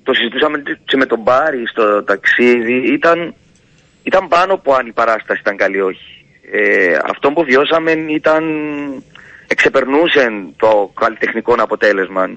[0.03, 2.93] το συζητούσαμε και με τον Μπάρι στο ταξίδι.
[2.93, 3.33] Ήταν,
[4.03, 6.25] ήταν πάνω από αν η παράσταση ήταν καλή όχι.
[6.51, 8.43] Ε, αυτό που βιώσαμε ήταν,
[9.47, 12.29] εξεπερνούσε το καλλιτεχνικό αποτέλεσμα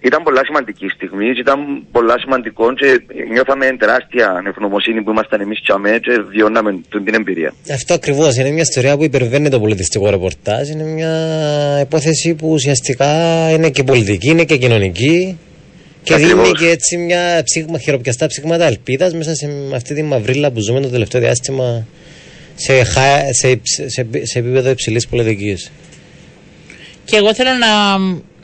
[0.00, 1.58] ήταν πολλά σημαντική στιγμή, ήταν
[1.92, 3.00] πολλά σημαντικό και
[3.32, 7.54] νιώθαμε τεράστια ευγνωμοσύνη που ήμασταν εμείς τσαμέ και βιώναμε την εμπειρία.
[7.72, 10.68] Αυτό ακριβώς είναι μια ιστορία που υπερβαίνει το πολιτιστικό ρεπορτάζ.
[10.68, 11.12] Είναι μια
[11.80, 13.10] υπόθεση που ουσιαστικά
[13.50, 15.38] είναι και πολιτική, είναι και κοινωνική.
[16.02, 16.42] Και Ακριβώς.
[16.42, 20.80] δίνει και έτσι μια ψήγμα, χειροπιαστά ψήγματα ελπίδας μέσα σε αυτή τη μαυρίλα που ζούμε
[20.80, 21.86] το τελευταίο διάστημα
[22.54, 22.84] σε,
[23.32, 25.70] σε, σε, σε επίπεδο υψηλής πολιτικής.
[27.10, 27.98] Και εγώ θέλω να,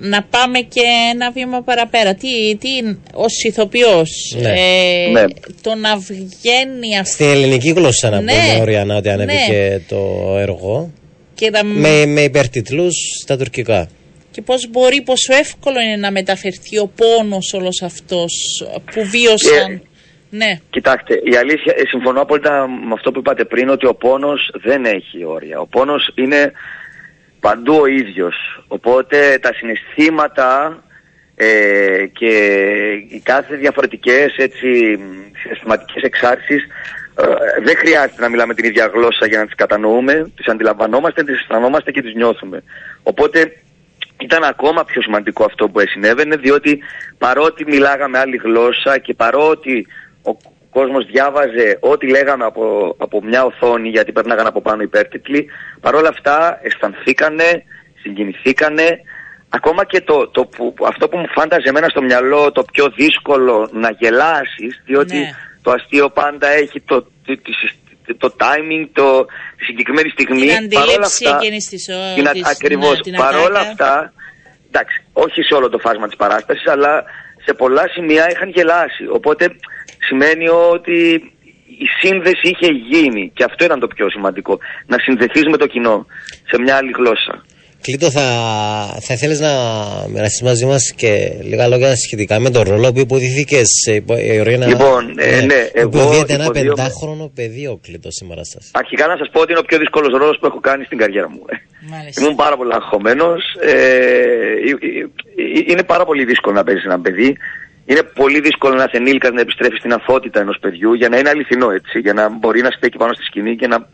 [0.08, 0.80] να πάμε και
[1.12, 2.14] ένα βήμα παραπέρα.
[2.14, 2.68] Τι, τι
[3.14, 4.48] ως ηθοποιός, ναι.
[4.48, 5.24] Ε, ναι.
[5.62, 7.12] το να βγαίνει αυτό.
[7.12, 8.32] Στην ελληνική γλώσσα να ναι.
[8.32, 9.78] πούμε, Οριανά, ότι ανέβηκε ναι.
[9.88, 9.98] το
[10.38, 10.92] έργο.
[11.34, 11.64] Και να...
[11.64, 13.88] με, με υπερτιτλούς στα τουρκικά.
[14.30, 18.32] Και πώς μπορεί, πόσο εύκολο είναι να μεταφερθεί ο πόνος όλος αυτός
[18.92, 19.82] που βίωσαν.
[20.30, 20.60] Ναι.
[20.70, 24.84] Κοιτάξτε, η αλήθεια, ε, συμφωνώ απόλυτα με αυτό που είπατε πριν, ότι ο πόνος δεν
[24.84, 25.60] έχει όρια.
[25.60, 26.52] Ο πόνος είναι
[27.46, 28.36] παντού ο ίδιος.
[28.68, 30.82] Οπότε τα συναισθήματα
[31.36, 32.32] ε, και
[33.08, 34.98] οι κάθε διαφορετικές έτσι,
[35.40, 36.62] συναισθηματικές εξάρσεις
[37.20, 37.24] ε,
[37.64, 41.90] δεν χρειάζεται να μιλάμε την ίδια γλώσσα για να τις κατανοούμε, τις αντιλαμβανόμαστε, τις αισθανόμαστε
[41.90, 42.62] και τις νιώθουμε.
[43.02, 43.52] Οπότε
[44.18, 46.78] ήταν ακόμα πιο σημαντικό αυτό που συνέβαινε, διότι
[47.18, 49.86] παρότι μιλάγαμε άλλη γλώσσα και παρότι
[50.74, 55.46] ο κόσμος διάβαζε ό,τι λέγαμε από, από μια οθόνη γιατί περνάγαν από πάνω υπέρτιτλοι.
[55.80, 57.64] Παρ' όλα αυτά αισθανθήκανε,
[58.00, 59.00] συγκινηθήκανε.
[59.48, 63.68] Ακόμα και το, το που, αυτό που μου φάνταζε εμένα στο μυαλό το πιο δύσκολο
[63.72, 65.30] να γελάσεις διότι Ναι.
[65.62, 67.38] το αστείο πάντα έχει το, το,
[68.06, 69.24] το, το timing, το,
[69.56, 70.40] τη συγκεκριμένη στιγμή.
[70.46, 72.94] Την Παρόλα αντίληψη αυτά- εκείνης της, ο, την, α- της- ακριβώς.
[72.94, 73.60] ναι, την Παρόλα ατάκα.
[73.70, 74.12] αυτά,
[74.70, 77.04] εντάξει, όχι σε όλο το φάσμα της παράστασης, αλλά
[77.44, 79.06] σε πολλά σημεία είχαν γελάσει.
[79.12, 79.44] Οπότε
[80.08, 80.96] σημαίνει ότι
[81.84, 84.58] η σύνδεση είχε γίνει και αυτό ήταν το πιο σημαντικό.
[84.86, 86.06] Να συνδεθείς με το κοινό
[86.50, 87.44] σε μια άλλη γλώσσα.
[87.86, 88.22] Κλήτο, θα,
[89.00, 89.52] θα ήθελε να
[90.12, 91.10] μοιραστεί μαζί μα και
[91.42, 93.92] λίγα λόγια σχετικά με τον ρόλο που υποδίθηκε σε
[94.34, 94.66] Ιωριένα.
[94.66, 98.78] Λοιπόν, ε, ναι, εγώ Υποδίεται ένα υποδίωμαι- πεντάχρονο παιδί ο Κλήτο σήμερα σα.
[98.78, 101.30] Αρχικά να σας πω ότι είναι ο πιο δύσκολος ρόλος που έχω κάνει στην καριέρα
[101.30, 101.42] μου.
[101.90, 102.22] Μάλιστα.
[102.22, 103.42] Ήμουν πάρα πολύ αγχωμένος.
[103.62, 104.70] Ε, ε,
[105.36, 107.36] ε, είναι πάρα πολύ δύσκολο να παίζεις ένα παιδί.
[107.84, 111.70] Είναι πολύ δύσκολο ένα ενήλικας να επιστρέφεις στην αθότητα ενός παιδιού για να είναι αληθινό
[111.70, 111.98] έτσι.
[111.98, 113.88] Για να μπορεί να στέκει πάνω στη σκηνή και να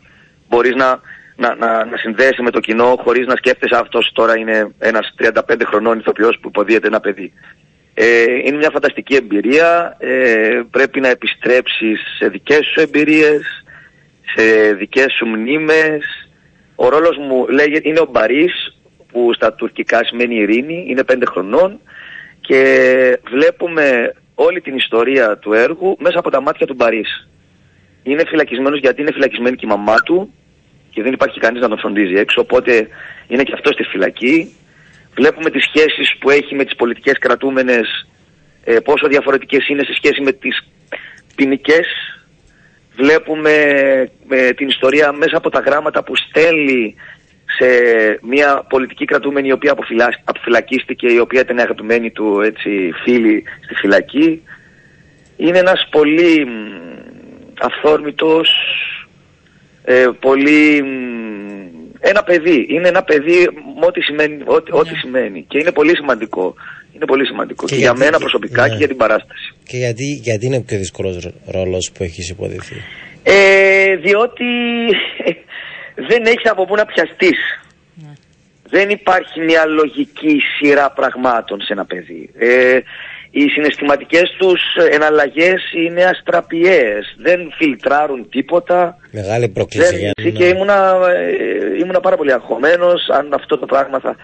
[0.49, 0.99] μπορείς να,
[1.35, 5.61] να, να, να συνδέεσαι με το κοινό χωρίς να σκέφτεσαι αυτός τώρα είναι ένας 35
[5.65, 7.33] χρονών ηθοποιός που υποδίεται ένα παιδί.
[7.93, 9.95] Ε, είναι μια φανταστική εμπειρία.
[9.99, 13.63] Ε, πρέπει να επιστρέψεις σε δικές σου εμπειρίες,
[14.35, 16.29] σε δικές σου μνήμες.
[16.75, 18.75] Ο ρόλος μου λέγεται, είναι ο Μπαρίς,
[19.11, 21.79] που στα τουρκικά σημαίνει ειρήνη, είναι πέντε χρονών
[22.51, 27.27] και βλέπουμε όλη την ιστορία του έργου μέσα από τα μάτια του Μπαρίς.
[28.03, 30.33] Είναι φυλακισμένος γιατί είναι φυλακισμένη και η μαμά του
[30.89, 32.87] και δεν υπάρχει κανείς να τον φροντίζει έξω, οπότε
[33.27, 34.55] είναι και αυτός στη φυλακή.
[35.15, 38.07] Βλέπουμε τις σχέσεις που έχει με τις πολιτικές κρατούμενες,
[38.63, 40.67] ε, πόσο διαφορετικές είναι σε σχέση με τις
[41.35, 41.87] ποινικές.
[42.95, 43.53] Βλέπουμε
[44.29, 46.95] ε, την ιστορία μέσα από τα γράμματα που στέλνει
[47.57, 47.67] σε
[48.21, 53.73] μια πολιτική κρατούμενη η οποία αποφυλά- αποφυλακίστηκε, η οποία ήταν αγαπημένη του έτσι, φίλη στη
[53.75, 54.41] φυλακή.
[55.37, 56.49] Είναι ένας πολύ μ,
[57.59, 58.49] αυθόρμητος,
[59.83, 60.81] ε, πολύ...
[60.83, 60.87] μ,
[61.99, 62.65] ένα παιδί.
[62.69, 63.47] Είναι ένα παιδί
[63.79, 65.45] με ό,τι σημαίνει, ό,τι, ό,τι σημαίνει.
[65.47, 66.55] Και είναι πολύ σημαντικό.
[66.95, 67.65] Είναι πολύ σημαντικό.
[67.65, 68.69] Και Και, για γιατί- μένα προσωπικά ναι.
[68.69, 69.53] και για την παράσταση.
[69.63, 72.75] Και γιατί, γιατί είναι ο πιο δύσκολος ρόλος που έχεις υποδηθεί.
[73.23, 74.45] Ε, διότι
[75.25, 75.31] ε,
[76.07, 77.39] δεν έχεις από πού να πιαστείς.
[78.69, 82.29] Δεν υπάρχει μια λογική σειρά πραγμάτων σε ένα παιδί.
[82.37, 82.79] Ε,
[83.31, 87.15] οι συναισθηματικές τους εναλλαγές είναι αστραπιαίες.
[87.17, 88.97] Δεν φιλτράρουν τίποτα.
[89.11, 93.99] Μεγάλη πρόκληση Δεν, για και ήμουνα, ε, ήμουνα πάρα πολύ αγχωμένος αν αυτό το πράγμα
[93.99, 94.15] θα...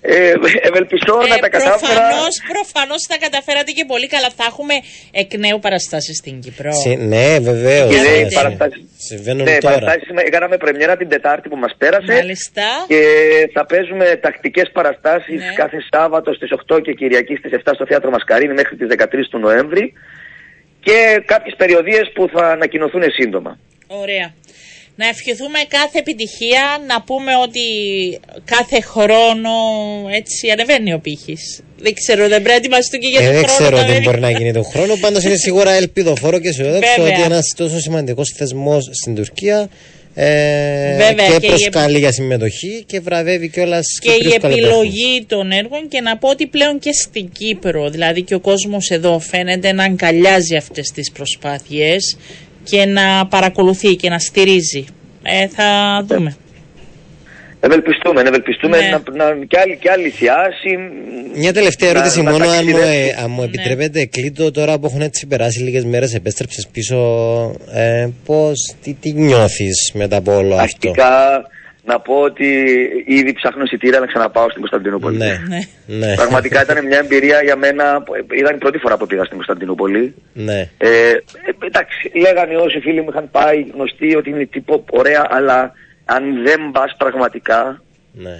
[0.00, 0.32] Ε,
[0.68, 2.00] ευελπιστώ να τα κατάφερα.
[2.00, 4.28] Προφανώς, προφανώς τα καταφέρατε και πολύ καλά.
[4.38, 4.74] Θα έχουμε
[5.22, 6.72] εκ νέου παραστάσεις στην Κύπρο.
[6.82, 7.90] Συ- ναι, βεβαίως.
[7.92, 8.32] Και ναι, δεν ναι.
[8.40, 8.82] παραστάσεις.
[9.08, 9.74] Συμβαίνουν Ναι, τώρα.
[9.78, 12.12] παραστάσεις με- κάναμε πρεμιέρα την Τετάρτη που μας πέρασε.
[12.12, 12.66] Μάλιστα.
[12.92, 13.00] Και
[13.54, 15.52] θα παίζουμε τακτικές παραστάσεις Ναι.
[15.60, 19.38] κάθε Σάββατο στις 8 και Κυριακή στις 7 στο Θέατρο Μασκαρίνη μέχρι τις 13 του
[19.38, 19.92] Νοέμβρη
[20.86, 23.58] και κάποιες περιοδίες που θα ανακοινωθούν σύντομα.
[23.86, 24.28] Ωραία.
[25.00, 27.60] Να ευχηθούμε κάθε επιτυχία, να πούμε ότι
[28.44, 29.50] κάθε χρόνο
[30.20, 31.60] έτσι ανεβαίνει ο πύχης.
[31.78, 33.58] Δεν ξέρω, δεν πρέπει να ετοιμαστούν και για Ε, τον δεν χρόνο.
[33.58, 34.94] ξέρω να τι δεν- μπορεί να γίνει τον χρόνο.
[35.00, 37.12] Πάντως είναι σίγουρα ελπιδοφόρο και αισιοδόξο Βέβαια.
[37.12, 39.68] ότι ένας τόσο σημαντικός θεσμός στην Τουρκία
[40.14, 45.50] ε, Βέβαια, και, και η προσκαλεί για συμμετοχή και βραβεύει κιόλας και η επιλογή των
[45.50, 49.72] έργων και να πω ότι πλέον και στην Κύπρο, δηλαδή και ο κόσμος εδώ φαίνεται
[49.72, 52.16] να αγκαλιάζει αυτές τις προσπάθειες
[52.70, 54.84] και να παρακολουθεί και να στηρίζει.
[55.22, 55.64] Ε, θα
[56.08, 56.36] δούμε.
[57.60, 58.88] Ευελπιστούμε, ευελπιστούμε Ναι.
[58.88, 60.78] να, να, και, άλλη, και άλλη θειάση.
[61.34, 63.14] Μια τελευταία να- ερώτηση να μόνο, αν μου, ταξιδέψει.
[63.18, 63.44] ε, αν μου Ναι.
[63.44, 66.98] επιτρέπετε, κλείτο τώρα που έχουν έτσι περάσει λίγες μέρες, επέστρεψες πίσω.
[67.72, 71.42] Ε, Πώς, τι, τι νιώθεις μετά από όλο αυτό; Αρχικά
[71.90, 72.46] να πω ότι
[73.06, 75.16] ήδη ψάχνω εισιτήρια να ξαναπάω στην Κωνσταντινούπολη.
[75.16, 75.58] Ναι, Ναι.
[76.06, 76.14] ναι.
[76.14, 78.02] Πραγματικά ήταν μια εμπειρία για μένα.
[78.02, 80.14] που- Ήταν η πρώτη φορά που πήγα στην Κωνσταντινούπολη.
[80.32, 80.60] ναι.
[80.78, 81.20] Ε, ε,
[81.66, 85.72] εντάξει, λέγανε όσοι φίλοι μου είχαν πάει γνωστοί ότι είναι τύπο ωραία, αλλά
[86.04, 87.82] αν δεν πας πραγματικά
[88.12, 88.30] ναι.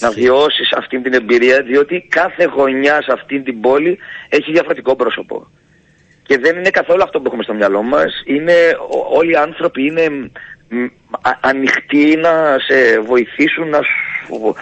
[0.00, 0.20] να Ισχύει.
[0.20, 3.98] βιώσεις αυτή την εμπειρία, διότι κάθε γωνιά σε αυτή την πόλη
[4.28, 5.46] έχει διαφορετικό πρόσωπο.
[6.22, 8.22] Και δεν είναι καθόλου αυτό που έχουμε στο μυαλό μας.
[8.26, 8.52] Είναι,
[8.90, 10.30] ο- όλοι οι άνθρωποι είναι μ, α-
[11.40, 14.54] ανοιχτοί να σε βοηθήσουν, να, σου-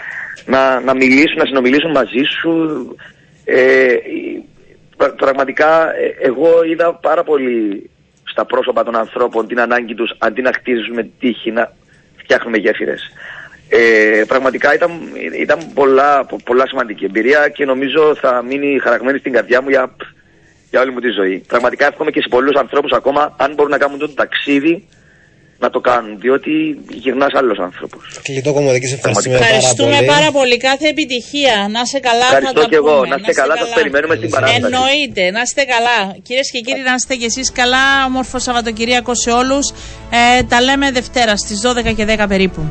[0.46, 2.96] να, να μιλήσουν, να συνομιλήσουν μαζί σου.
[3.44, 4.44] Ε, η-
[4.96, 7.90] πρα- πραγματικά ε, εγώ είδα πάρα πολύ
[8.24, 11.72] στα πρόσωπα των ανθρώπων την ανάγκη τους αντί να χτίζουμε τύχη να
[12.16, 13.10] φτιάχνουμε γέφυρες.
[13.68, 14.90] Ε, πραγματικά ήταν,
[15.38, 19.96] ήταν πολλά, πο- πολλά σημαντική εμπειρία και νομίζω θα μείνει χαραγμένη στην καρδιά μου για,
[20.70, 21.44] για όλη μου τη ζωή.
[21.46, 24.88] Πραγματικά εύχομαι και σε πολλούς ανθρώπους ακόμα αν μπορούν να κάνουν το ταξίδι
[25.58, 26.50] να το κάνουν, διότι
[27.02, 28.20] γυρνάς άλλος άνθρωπος.
[28.22, 30.12] Κλειτό κομμωδικής, ευχαριστούμε, Ευχαριστούμε πάρα πολύ.
[30.14, 30.56] πάρα πολύ.
[30.56, 31.56] Κάθε επιτυχία.
[31.74, 32.24] Να είστε καλά.
[32.30, 32.94] Ευχαριστώ θα τα και εγώ.
[32.96, 33.08] πούμε.
[33.08, 34.62] Να είστε καλά, σας περιμένουμε στην παράσταση.
[34.64, 35.30] Εννοείται.
[35.36, 35.98] Να είστε καλά.
[36.26, 38.04] Κυρίες και κύριοι, να είστε κι εσείς καλά.
[38.06, 39.66] Όμορφο Σαββατοκυριακό σε όλους.
[40.38, 42.62] Ε, τα λέμε Δευτέρα στις 12 και 10 περίπου.